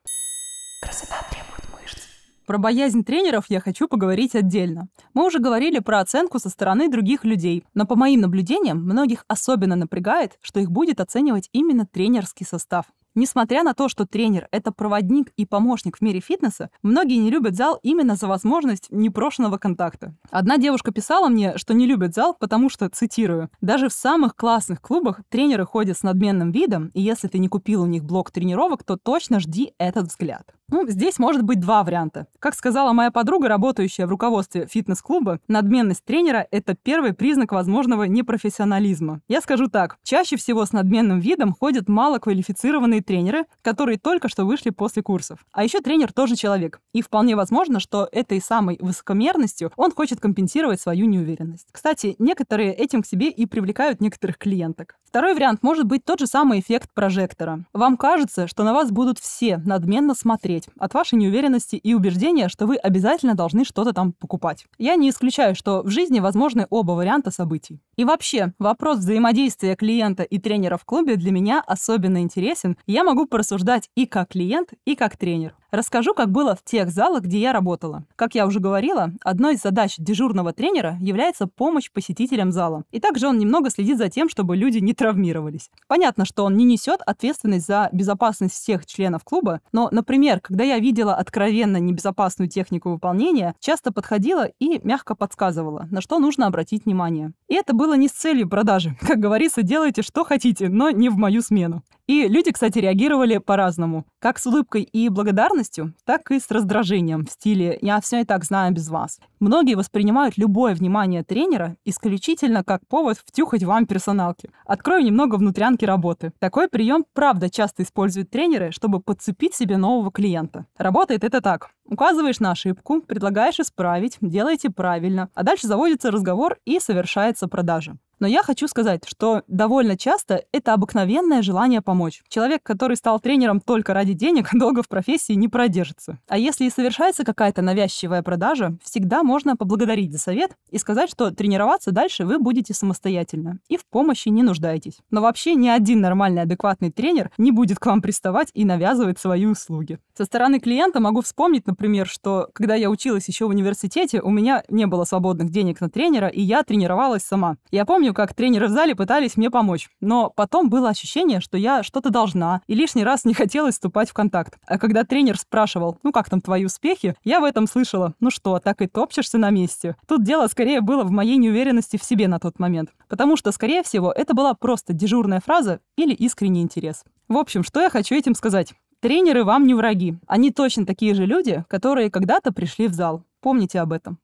Красота 0.82 1.16
требует 1.30 1.80
мышц. 1.80 2.02
Про 2.46 2.58
боязнь 2.58 3.04
тренеров 3.04 3.44
я 3.48 3.60
хочу 3.60 3.86
поговорить 3.86 4.34
отдельно. 4.34 4.88
Мы 5.14 5.26
уже 5.26 5.38
говорили 5.38 5.78
про 5.78 6.00
оценку 6.00 6.38
со 6.38 6.48
стороны 6.48 6.90
других 6.90 7.24
людей, 7.24 7.64
но 7.72 7.86
по 7.86 7.94
моим 7.94 8.20
наблюдениям 8.20 8.78
многих 8.78 9.24
особенно 9.28 9.76
напрягает, 9.76 10.38
что 10.40 10.58
их 10.58 10.70
будет 10.70 11.00
оценивать 11.00 11.48
именно 11.52 11.86
тренерский 11.86 12.44
состав. 12.44 12.86
Несмотря 13.14 13.62
на 13.62 13.74
то, 13.74 13.88
что 13.88 14.06
тренер— 14.06 14.48
это 14.52 14.72
проводник 14.72 15.32
и 15.36 15.44
помощник 15.44 15.98
в 15.98 16.00
мире 16.00 16.20
фитнеса, 16.20 16.70
многие 16.82 17.16
не 17.16 17.30
любят 17.30 17.56
зал 17.56 17.78
именно 17.82 18.16
за 18.16 18.26
возможность 18.26 18.86
непрошенного 18.90 19.58
контакта. 19.58 20.14
Одна 20.30 20.56
девушка 20.56 20.92
писала 20.92 21.28
мне, 21.28 21.58
что 21.58 21.74
не 21.74 21.86
любит 21.86 22.14
зал, 22.14 22.34
потому 22.38 22.70
что, 22.70 22.88
цитирую, 22.88 23.50
«даже 23.60 23.90
в 23.90 23.92
самых 23.92 24.34
классных 24.34 24.80
клубах 24.80 25.20
тренеры 25.28 25.66
ходят 25.66 25.98
с 25.98 26.02
надменным 26.02 26.52
видом, 26.52 26.90
и 26.94 27.02
если 27.02 27.28
ты 27.28 27.38
не 27.38 27.48
купил 27.48 27.82
у 27.82 27.86
них 27.86 28.02
блок 28.02 28.30
тренировок, 28.30 28.82
то 28.82 28.96
точно 28.96 29.40
жди 29.40 29.74
этот 29.76 30.06
взгляд». 30.06 30.54
Ну, 30.72 30.88
здесь 30.88 31.18
может 31.18 31.42
быть 31.42 31.60
два 31.60 31.84
варианта. 31.84 32.28
Как 32.38 32.54
сказала 32.54 32.94
моя 32.94 33.10
подруга, 33.10 33.46
работающая 33.46 34.06
в 34.06 34.08
руководстве 34.08 34.66
фитнес-клуба, 34.66 35.38
надменность 35.46 36.02
тренера— 36.02 36.46
это 36.50 36.74
первый 36.74 37.12
признак 37.12 37.52
возможного 37.52 38.04
непрофессионализма. 38.04 39.20
Я 39.28 39.42
скажу 39.42 39.68
так, 39.68 39.98
чаще 40.02 40.36
всего 40.36 40.64
с 40.64 40.72
надменным 40.72 41.20
видом 41.20 41.52
ходят 41.52 41.90
малоквалифицированные 41.90 43.02
тренеры, 43.02 43.44
которые 43.60 43.98
только 43.98 44.30
что 44.30 44.46
вышли 44.46 44.70
после 44.70 45.02
курсов. 45.02 45.44
А 45.52 45.62
еще 45.62 45.82
тренер 45.82 46.10
тоже 46.10 46.36
человек. 46.36 46.80
И 46.94 47.02
вполне 47.02 47.36
возможно, 47.36 47.78
что 47.78 48.08
этой 48.10 48.40
самой 48.40 48.78
высокомерностью 48.80 49.72
он 49.76 49.92
хочет 49.92 50.20
компенсировать 50.20 50.80
свою 50.80 51.04
неуверенность. 51.04 51.68
Кстати, 51.70 52.16
некоторые 52.18 52.72
этим 52.72 53.02
к 53.02 53.06
себе 53.06 53.28
и 53.28 53.44
привлекают 53.44 54.00
некоторых 54.00 54.38
клиенток. 54.38 54.96
Второй 55.12 55.34
вариант 55.34 55.62
может 55.62 55.84
быть 55.84 56.06
тот 56.06 56.20
же 56.20 56.26
самый 56.26 56.60
эффект 56.60 56.88
прожектора. 56.94 57.66
Вам 57.74 57.98
кажется, 57.98 58.46
что 58.46 58.62
на 58.62 58.72
вас 58.72 58.90
будут 58.90 59.18
все 59.18 59.58
надменно 59.58 60.14
смотреть 60.14 60.68
от 60.78 60.94
вашей 60.94 61.18
неуверенности 61.18 61.76
и 61.76 61.92
убеждения, 61.92 62.48
что 62.48 62.64
вы 62.64 62.76
обязательно 62.76 63.34
должны 63.34 63.66
что-то 63.66 63.92
там 63.92 64.14
покупать. 64.14 64.64
Я 64.78 64.96
не 64.96 65.10
исключаю, 65.10 65.54
что 65.54 65.82
в 65.82 65.90
жизни 65.90 66.18
возможны 66.18 66.66
оба 66.70 66.92
варианта 66.92 67.30
событий. 67.30 67.82
И 67.96 68.06
вообще, 68.06 68.54
вопрос 68.58 69.00
взаимодействия 69.00 69.76
клиента 69.76 70.22
и 70.22 70.38
тренера 70.38 70.78
в 70.78 70.86
клубе 70.86 71.16
для 71.16 71.30
меня 71.30 71.62
особенно 71.66 72.22
интересен. 72.22 72.78
Я 72.86 73.04
могу 73.04 73.26
порассуждать 73.26 73.90
и 73.94 74.06
как 74.06 74.30
клиент, 74.30 74.70
и 74.86 74.96
как 74.96 75.18
тренер. 75.18 75.54
Расскажу, 75.72 76.12
как 76.12 76.30
было 76.30 76.54
в 76.54 76.62
тех 76.62 76.90
залах, 76.90 77.22
где 77.22 77.38
я 77.38 77.54
работала. 77.54 78.04
Как 78.14 78.34
я 78.34 78.46
уже 78.46 78.60
говорила, 78.60 79.10
одной 79.22 79.54
из 79.54 79.62
задач 79.62 79.94
дежурного 79.96 80.52
тренера 80.52 80.98
является 81.00 81.46
помощь 81.46 81.90
посетителям 81.90 82.52
зала. 82.52 82.84
И 82.90 83.00
также 83.00 83.26
он 83.26 83.38
немного 83.38 83.70
следит 83.70 83.96
за 83.96 84.10
тем, 84.10 84.28
чтобы 84.28 84.54
люди 84.54 84.80
не 84.80 84.92
травмировались. 84.92 85.70
Понятно, 85.88 86.26
что 86.26 86.44
он 86.44 86.58
не 86.58 86.66
несет 86.66 87.00
ответственность 87.06 87.66
за 87.66 87.88
безопасность 87.90 88.52
всех 88.52 88.84
членов 88.84 89.24
клуба, 89.24 89.62
но, 89.72 89.88
например, 89.90 90.40
когда 90.40 90.62
я 90.62 90.78
видела 90.78 91.14
откровенно 91.14 91.78
небезопасную 91.78 92.50
технику 92.50 92.90
выполнения, 92.90 93.54
часто 93.58 93.92
подходила 93.92 94.50
и 94.58 94.78
мягко 94.86 95.14
подсказывала, 95.14 95.88
на 95.90 96.02
что 96.02 96.18
нужно 96.18 96.48
обратить 96.48 96.84
внимание. 96.84 97.32
И 97.48 97.54
это 97.54 97.72
было 97.72 97.94
не 97.94 98.08
с 98.08 98.12
целью 98.12 98.46
продажи. 98.46 98.94
Как 99.00 99.18
говорится, 99.18 99.62
делайте 99.62 100.02
что 100.02 100.24
хотите, 100.24 100.68
но 100.68 100.90
не 100.90 101.08
в 101.08 101.16
мою 101.16 101.40
смену. 101.40 101.82
И 102.08 102.26
люди, 102.26 102.50
кстати, 102.50 102.78
реагировали 102.78 103.38
по-разному. 103.38 104.04
Как 104.18 104.38
с 104.38 104.46
улыбкой 104.46 104.82
и 104.82 105.08
благодарностью, 105.08 105.61
так 106.04 106.30
и 106.30 106.40
с 106.40 106.50
раздражением 106.50 107.26
в 107.26 107.30
стиле 107.30 107.78
«я 107.80 108.00
все 108.00 108.20
и 108.20 108.24
так 108.24 108.44
знаю 108.44 108.72
без 108.72 108.88
вас». 108.88 109.20
Многие 109.40 109.74
воспринимают 109.74 110.38
любое 110.38 110.74
внимание 110.74 111.24
тренера 111.24 111.76
исключительно 111.84 112.62
как 112.62 112.86
повод 112.86 113.18
втюхать 113.18 113.64
вам 113.64 113.86
персоналки. 113.86 114.50
Открою 114.64 115.04
немного 115.04 115.36
внутрянки 115.36 115.84
работы. 115.84 116.32
Такой 116.38 116.68
прием, 116.68 117.04
правда, 117.12 117.50
часто 117.50 117.82
используют 117.82 118.30
тренеры, 118.30 118.70
чтобы 118.70 119.00
подцепить 119.00 119.54
себе 119.54 119.76
нового 119.76 120.12
клиента. 120.12 120.66
Работает 120.76 121.24
это 121.24 121.40
так. 121.40 121.70
Указываешь 121.84 122.40
на 122.40 122.52
ошибку, 122.52 123.02
предлагаешь 123.02 123.58
исправить, 123.58 124.16
делаете 124.20 124.70
правильно, 124.70 125.28
а 125.34 125.42
дальше 125.42 125.66
заводится 125.66 126.10
разговор 126.10 126.58
и 126.64 126.78
совершается 126.78 127.48
продажа. 127.48 127.96
Но 128.22 128.28
я 128.28 128.44
хочу 128.44 128.68
сказать, 128.68 129.02
что 129.04 129.42
довольно 129.48 129.98
часто 129.98 130.44
это 130.52 130.74
обыкновенное 130.74 131.42
желание 131.42 131.82
помочь. 131.82 132.22
Человек, 132.28 132.62
который 132.62 132.96
стал 132.96 133.18
тренером 133.18 133.58
только 133.60 133.94
ради 133.94 134.12
денег, 134.12 134.50
долго 134.54 134.84
в 134.84 134.88
профессии 134.88 135.32
не 135.32 135.48
продержится. 135.48 136.20
А 136.28 136.38
если 136.38 136.66
и 136.66 136.70
совершается 136.70 137.24
какая-то 137.24 137.62
навязчивая 137.62 138.22
продажа, 138.22 138.78
всегда 138.84 139.24
можно 139.24 139.56
поблагодарить 139.56 140.12
за 140.12 140.20
совет 140.20 140.52
и 140.70 140.78
сказать, 140.78 141.10
что 141.10 141.32
тренироваться 141.32 141.90
дальше 141.90 142.24
вы 142.24 142.38
будете 142.38 142.74
самостоятельно 142.74 143.58
и 143.66 143.76
в 143.76 143.84
помощи 143.86 144.28
не 144.28 144.44
нуждаетесь. 144.44 144.98
Но 145.10 145.20
вообще 145.20 145.56
ни 145.56 145.66
один 145.66 146.00
нормальный 146.00 146.42
адекватный 146.42 146.92
тренер 146.92 147.32
не 147.38 147.50
будет 147.50 147.80
к 147.80 147.86
вам 147.86 148.02
приставать 148.02 148.50
и 148.54 148.64
навязывать 148.64 149.18
свои 149.18 149.46
услуги. 149.46 149.98
Со 150.16 150.26
стороны 150.26 150.60
клиента 150.60 151.00
могу 151.00 151.22
вспомнить, 151.22 151.66
например, 151.66 152.06
что 152.06 152.50
когда 152.52 152.76
я 152.76 152.88
училась 152.88 153.26
еще 153.26 153.46
в 153.46 153.48
университете, 153.48 154.20
у 154.20 154.30
меня 154.30 154.62
не 154.68 154.86
было 154.86 155.02
свободных 155.02 155.50
денег 155.50 155.80
на 155.80 155.90
тренера, 155.90 156.28
и 156.28 156.40
я 156.40 156.62
тренировалась 156.62 157.24
сама. 157.24 157.56
Я 157.72 157.84
помню, 157.84 158.11
как 158.12 158.34
тренеры 158.34 158.68
в 158.68 158.70
зале 158.70 158.94
пытались 158.94 159.36
мне 159.36 159.50
помочь, 159.50 159.88
но 160.00 160.30
потом 160.30 160.68
было 160.68 160.88
ощущение, 160.88 161.40
что 161.40 161.56
я 161.56 161.82
что-то 161.82 162.10
должна, 162.10 162.62
и 162.66 162.74
лишний 162.74 163.04
раз 163.04 163.24
не 163.24 163.34
хотелось 163.42 163.74
вступать 163.74 164.10
в 164.10 164.14
контакт. 164.14 164.58
А 164.66 164.78
когда 164.78 165.04
тренер 165.04 165.38
спрашивал, 165.38 165.98
ну 166.02 166.12
как 166.12 166.28
там 166.30 166.40
твои 166.40 166.64
успехи, 166.64 167.14
я 167.24 167.40
в 167.40 167.44
этом 167.44 167.66
слышала, 167.66 168.14
ну 168.20 168.30
что, 168.30 168.58
так 168.58 168.82
и 168.82 168.86
топчешься 168.86 169.38
на 169.38 169.50
месте. 169.50 169.96
Тут 170.06 170.24
дело 170.24 170.46
скорее 170.46 170.80
было 170.80 171.04
в 171.04 171.10
моей 171.10 171.36
неуверенности 171.36 171.96
в 171.96 172.04
себе 172.04 172.28
на 172.28 172.38
тот 172.38 172.58
момент, 172.58 172.90
потому 173.08 173.36
что, 173.36 173.52
скорее 173.52 173.82
всего, 173.82 174.12
это 174.12 174.34
была 174.34 174.54
просто 174.54 174.92
дежурная 174.92 175.40
фраза 175.40 175.80
или 175.96 176.14
искренний 176.14 176.62
интерес. 176.62 177.04
В 177.28 177.36
общем, 177.36 177.62
что 177.64 177.80
я 177.80 177.90
хочу 177.90 178.14
этим 178.14 178.34
сказать? 178.34 178.74
Тренеры 179.00 179.42
вам 179.42 179.66
не 179.66 179.74
враги. 179.74 180.16
Они 180.28 180.52
точно 180.52 180.86
такие 180.86 181.14
же 181.14 181.26
люди, 181.26 181.64
которые 181.68 182.10
когда-то 182.10 182.52
пришли 182.52 182.86
в 182.86 182.94
зал. 182.94 183.24
Помните 183.40 183.80
об 183.80 183.92
этом. 183.92 184.18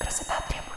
Красота 0.00 0.34
требует. 0.48 0.71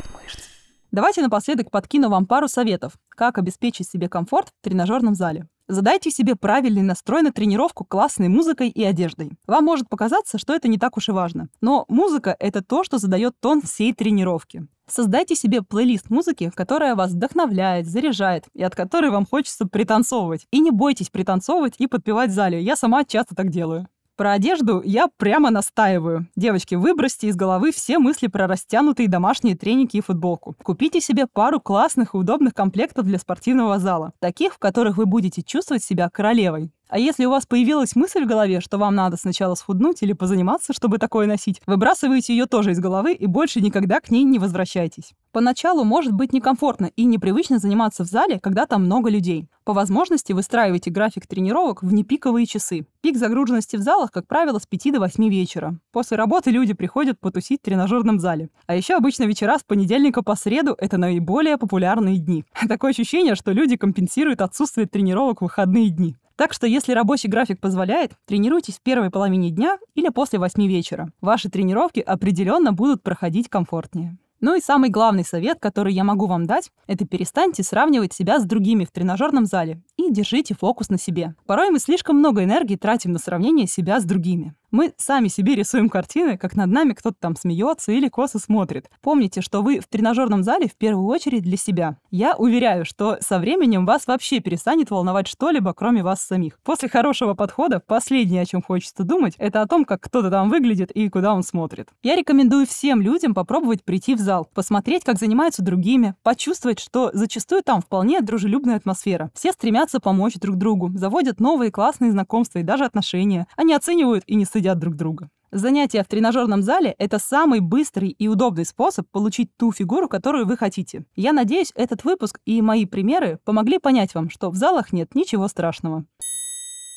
Давайте 0.95 1.21
напоследок 1.21 1.71
подкину 1.71 2.07
вам 2.07 2.25
пару 2.25 2.47
советов, 2.47 2.93
как 3.09 3.37
обеспечить 3.37 3.89
себе 3.89 4.07
комфорт 4.07 4.47
в 4.47 4.63
тренажерном 4.63 5.13
зале. 5.13 5.45
Задайте 5.67 6.09
себе 6.09 6.37
правильный 6.37 6.83
настрой 6.83 7.21
на 7.21 7.33
тренировку 7.33 7.83
классной 7.83 8.29
музыкой 8.29 8.69
и 8.69 8.81
одеждой. 8.81 9.33
Вам 9.45 9.65
может 9.65 9.89
показаться, 9.89 10.37
что 10.37 10.55
это 10.55 10.69
не 10.69 10.77
так 10.77 10.95
уж 10.95 11.09
и 11.09 11.11
важно. 11.11 11.49
Но 11.59 11.83
музыка— 11.89 12.33
это 12.39 12.63
то, 12.63 12.85
что 12.85 12.97
задает 12.97 13.33
тон 13.41 13.61
всей 13.61 13.91
тренировки. 13.91 14.69
Создайте 14.87 15.35
себе 15.35 15.61
плейлист 15.61 16.09
музыки, 16.09 16.49
которая 16.55 16.95
вас 16.95 17.11
вдохновляет, 17.11 17.87
заряжает 17.87 18.45
и 18.53 18.63
от 18.63 18.73
которой 18.73 19.11
вам 19.11 19.25
хочется 19.25 19.67
пританцовывать. 19.67 20.47
И 20.51 20.61
не 20.61 20.71
бойтесь 20.71 21.09
пританцовывать 21.09 21.73
и 21.77 21.87
подпевать 21.87 22.29
в 22.29 22.33
зале. 22.33 22.61
Я 22.61 22.77
сама 22.77 23.03
часто 23.03 23.35
так 23.35 23.49
делаю. 23.49 23.89
Про 24.17 24.31
одежду 24.31 24.81
я 24.85 25.09
прямо 25.17 25.49
настаиваю. 25.49 26.27
Девочки, 26.37 26.75
выбросьте 26.75 27.27
из 27.27 27.35
головы 27.35 27.73
все 27.73 27.99
мысли 27.99 28.27
про 28.27 28.47
растянутые 28.47 29.09
домашние 29.09 29.57
треники 29.57 29.97
и 29.97 30.01
футболку. 30.01 30.55
Купите 30.63 31.01
себе 31.01 31.27
пару 31.27 31.59
классных 31.59 32.13
и 32.13 32.17
удобных 32.17 32.53
комплектов 32.53 33.05
для 33.05 33.19
спортивного 33.19 33.77
зала. 33.77 34.13
Таких, 34.19 34.53
в 34.53 34.57
которых 34.57 34.95
вы 34.95 35.05
будете 35.05 35.41
чувствовать 35.43 35.83
себя 35.83 36.09
королевой. 36.09 36.71
А 36.87 36.99
если 36.99 37.25
у 37.25 37.31
вас 37.31 37.45
появилась 37.45 37.95
мысль 37.95 38.23
в 38.23 38.27
голове, 38.27 38.61
что 38.61 38.77
вам 38.77 38.95
надо 38.95 39.17
сначала 39.17 39.55
схуднуть 39.55 40.03
или 40.03 40.13
позаниматься, 40.13 40.73
чтобы 40.73 40.97
такое 40.97 41.25
носить, 41.27 41.61
выбрасывайте 41.65 42.35
ее 42.35 42.45
тоже 42.45 42.71
из 42.71 42.79
головы 42.79 43.13
и 43.13 43.25
больше 43.25 43.61
никогда 43.61 43.99
к 43.99 44.11
ней 44.11 44.23
не 44.23 44.37
возвращайтесь. 44.37 45.13
Поначалу 45.31 45.83
может 45.83 46.13
быть 46.13 46.31
некомфортно 46.31 46.91
и 46.95 47.03
непривычно 47.03 47.59
заниматься 47.59 48.05
в 48.05 48.07
зале, 48.07 48.39
когда 48.39 48.65
там 48.65 48.85
много 48.85 49.09
людей. 49.09 49.49
По 49.65 49.73
возможности 49.73 50.31
выстраивайте 50.31 50.91
график 50.91 51.27
тренировок 51.27 51.81
в 51.81 51.91
непиковые 51.91 52.45
часы. 52.45 52.85
Пик 53.01 53.17
загруженности 53.17 53.75
в 53.75 53.81
залах, 53.81 54.11
как 54.11 54.27
правило, 54.27 54.59
с 54.59 54.67
5 54.67 54.93
до 54.93 54.99
8 54.99 55.27
вечера. 55.27 55.77
После 55.91 56.17
работы 56.17 56.51
люди 56.51 56.73
приходят 56.73 57.19
потусить 57.19 57.61
в 57.61 57.65
тренажерном 57.65 58.19
зале. 58.19 58.49
А 58.67 58.75
еще 58.75 58.93
обычно 58.93 59.23
вечера 59.23 59.57
с 59.57 59.63
понедельника 59.63 60.21
по 60.21 60.35
среду– 60.35 60.75
это 60.79 60.97
наиболее 60.97 61.57
популярные 61.57 62.19
дни. 62.19 62.45
Такое 62.69 62.91
ощущение, 62.91 63.35
что 63.35 63.51
люди 63.51 63.75
компенсируют 63.75 64.41
отсутствие 64.41 64.87
тренировок 64.87 65.41
в 65.41 65.45
выходные 65.45 65.89
дни. 65.89 66.15
Так 66.35 66.51
что, 66.51 66.67
если 66.67 66.93
рабочий 66.93 67.29
график 67.29 67.61
позволяет, 67.61 68.11
тренируйтесь 68.27 68.75
в 68.75 68.81
первой 68.81 69.09
половине 69.09 69.51
дня 69.51 69.77
или 69.93 70.09
после 70.09 70.37
8 70.37 70.67
вечера. 70.67 71.09
Ваши 71.21 71.49
тренировки 71.49 72.01
определенно 72.01 72.73
будут 72.73 73.03
проходить 73.03 73.47
комфортнее. 73.47 74.17
Ну 74.41 74.53
и 74.53 74.61
самый 74.61 74.89
главный 74.89 75.23
совет, 75.23 75.59
который 75.59 75.93
я 75.93 76.03
могу 76.03 76.27
вам 76.27 76.45
дать, 76.45 76.69
это 76.87 77.05
перестаньте 77.07 77.63
сравнивать 77.63 78.13
себя 78.13 78.39
с 78.39 78.43
другими 78.43 78.83
в 78.83 78.91
тренажерном 78.91 79.45
зале 79.45 79.81
и 79.95 80.11
держите 80.11 80.53
фокус 80.53 80.89
на 80.89 80.99
себе. 80.99 81.35
Порой 81.45 81.69
мы 81.69 81.79
слишком 81.79 82.17
много 82.17 82.43
энергии 82.43 82.75
тратим 82.75 83.13
на 83.13 83.19
сравнение 83.19 83.65
себя 83.65 83.99
с 83.99 84.03
другими. 84.03 84.53
Мы 84.75 84.93
сами 84.97 85.29
себе 85.29 85.55
рисуем 85.55 85.87
картины, 85.87 86.37
как 86.37 86.57
над 86.57 86.69
нами 86.69 86.91
кто-то 86.91 87.15
там 87.17 87.37
смеется 87.37 87.93
или 87.93 88.09
косо 88.09 88.39
смотрит. 88.39 88.89
Помните, 89.01 89.39
что 89.39 89.61
вы 89.61 89.79
в 89.79 89.87
тренажерном 89.87 90.43
зале 90.43 90.67
в 90.67 90.75
первую 90.75 91.07
очередь 91.07 91.43
для 91.43 91.55
себя. 91.55 91.95
Я 92.11 92.35
уверяю, 92.35 92.83
что 92.83 93.15
со 93.21 93.39
временем 93.39 93.85
вас 93.85 94.05
вообще 94.05 94.41
перестанет 94.41 94.91
волновать 94.91 95.29
что-либо, 95.29 95.73
кроме 95.73 96.03
вас 96.03 96.21
самих. 96.21 96.59
После 96.61 96.89
хорошего 96.89 97.35
подхода 97.35 97.79
последнее, 97.79 98.41
о 98.41 98.45
чем 98.45 98.61
хочется 98.61 99.05
думать, 99.05 99.35
это 99.37 99.61
о 99.61 99.65
том, 99.65 99.85
как 99.85 100.01
кто-то 100.01 100.29
там 100.29 100.49
выглядит 100.49 100.91
и 100.91 101.07
куда 101.07 101.33
он 101.33 101.43
смотрит. 101.43 101.87
Я 102.03 102.17
рекомендую 102.17 102.67
всем 102.67 103.01
людям 103.01 103.33
попробовать 103.33 103.81
прийти 103.81 104.13
в 104.13 104.19
зал, 104.19 104.49
посмотреть, 104.53 105.05
как 105.05 105.19
занимаются 105.19 105.63
другими, 105.63 106.15
почувствовать, 106.21 106.81
что 106.81 107.11
зачастую 107.13 107.63
там 107.63 107.79
вполне 107.79 108.19
дружелюбная 108.19 108.75
атмосфера. 108.75 109.31
Все 109.35 109.53
стремятся 109.53 110.01
помочь 110.01 110.33
друг 110.33 110.57
другу, 110.57 110.91
заводят 110.95 111.39
новые 111.39 111.71
классные 111.71 112.11
знакомства 112.11 112.59
и 112.59 112.63
даже 112.63 112.83
отношения. 112.83 113.47
Они 113.55 113.73
оценивают 113.73 114.25
и 114.27 114.35
не 114.35 114.43
стыдятся 114.43 114.64
едят 114.65 114.79
друг 114.79 114.95
друга. 114.95 115.29
Занятия 115.51 116.03
в 116.03 116.07
тренажерном 116.07 116.61
зале– 116.61 116.95
это 116.97 117.19
самый 117.19 117.59
быстрый 117.59 118.09
и 118.09 118.27
удобный 118.27 118.65
способ 118.65 119.07
получить 119.11 119.55
ту 119.57 119.71
фигуру, 119.71 120.09
которую 120.09 120.45
вы 120.45 120.57
хотите. 120.57 121.05
Я 121.15 121.33
надеюсь, 121.33 121.71
этот 121.75 122.03
выпуск 122.03 122.39
и 122.45 122.61
мои 122.61 122.85
примеры 122.85 123.39
помогли 123.45 123.79
понять 123.79 124.15
вам, 124.15 124.29
что 124.29 124.49
в 124.49 124.55
залах 124.55 124.91
нет 124.91 125.15
ничего 125.15 125.47
страшного. 125.47 126.05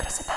Красота 0.01 0.33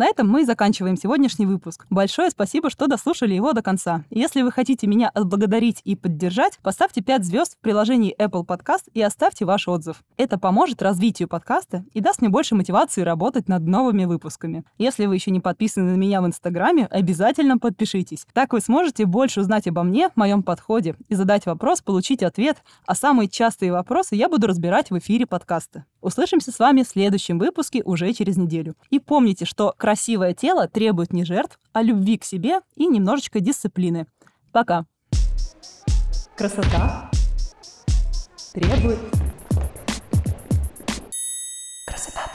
на 0.00 0.06
этом 0.06 0.26
мы 0.26 0.46
заканчиваем 0.46 0.96
сегодняшний 0.96 1.44
выпуск. 1.44 1.84
Большое 1.90 2.30
спасибо, 2.30 2.70
что 2.70 2.86
дослушали 2.86 3.34
его 3.34 3.52
до 3.52 3.60
конца. 3.60 4.02
Если 4.08 4.40
вы 4.40 4.50
хотите 4.50 4.86
меня 4.86 5.10
отблагодарить 5.10 5.82
и 5.84 5.94
поддержать, 5.94 6.58
поставьте 6.62 7.02
5 7.02 7.22
звезд 7.22 7.56
в 7.56 7.58
приложении 7.58 8.16
Apple 8.18 8.46
Podcast 8.46 8.84
и 8.94 9.02
оставьте 9.02 9.44
ваш 9.44 9.68
отзыв. 9.68 10.02
Это 10.16 10.38
поможет 10.38 10.80
развитию 10.80 11.28
подкаста 11.28 11.84
и 11.92 12.00
даст 12.00 12.22
мне 12.22 12.30
больше 12.30 12.54
мотивации 12.54 13.02
работать 13.02 13.46
над 13.46 13.66
новыми 13.66 14.06
выпусками. 14.06 14.64
Если 14.78 15.04
вы 15.04 15.16
еще 15.16 15.32
не 15.32 15.40
подписаны 15.40 15.90
на 15.92 15.96
меня 15.96 16.22
в 16.22 16.26
Инстаграме, 16.26 16.86
обязательно 16.86 17.58
подпишитесь. 17.58 18.26
Так 18.32 18.54
вы 18.54 18.62
сможете 18.62 19.04
больше 19.04 19.42
узнать 19.42 19.66
обо 19.66 19.82
мне, 19.82 20.08
моем 20.14 20.42
подходе 20.42 20.96
и 21.10 21.14
задать 21.14 21.44
вопрос, 21.44 21.82
получить 21.82 22.22
ответ, 22.22 22.56
а 22.86 22.94
самые 22.94 23.28
частые 23.28 23.70
вопросы 23.70 24.14
я 24.14 24.30
буду 24.30 24.46
разбирать 24.46 24.90
в 24.90 24.96
эфире 24.96 25.26
подкаста. 25.26 25.84
Услышимся 26.00 26.50
с 26.50 26.58
вами 26.58 26.82
в 26.82 26.88
следующем 26.88 27.38
выпуске 27.38 27.82
уже 27.82 28.12
через 28.12 28.36
неделю. 28.36 28.74
И 28.88 28.98
помните, 28.98 29.44
что 29.44 29.74
красивое 29.76 30.32
тело 30.32 30.66
требует 30.66 31.12
не 31.12 31.24
жертв, 31.24 31.58
а 31.72 31.82
любви 31.82 32.16
к 32.16 32.24
себе 32.24 32.60
и 32.74 32.86
немножечко 32.86 33.40
дисциплины. 33.40 34.06
Пока. 34.52 34.86
Красота 36.36 37.10
требует... 38.54 38.98
Красота 41.86 42.29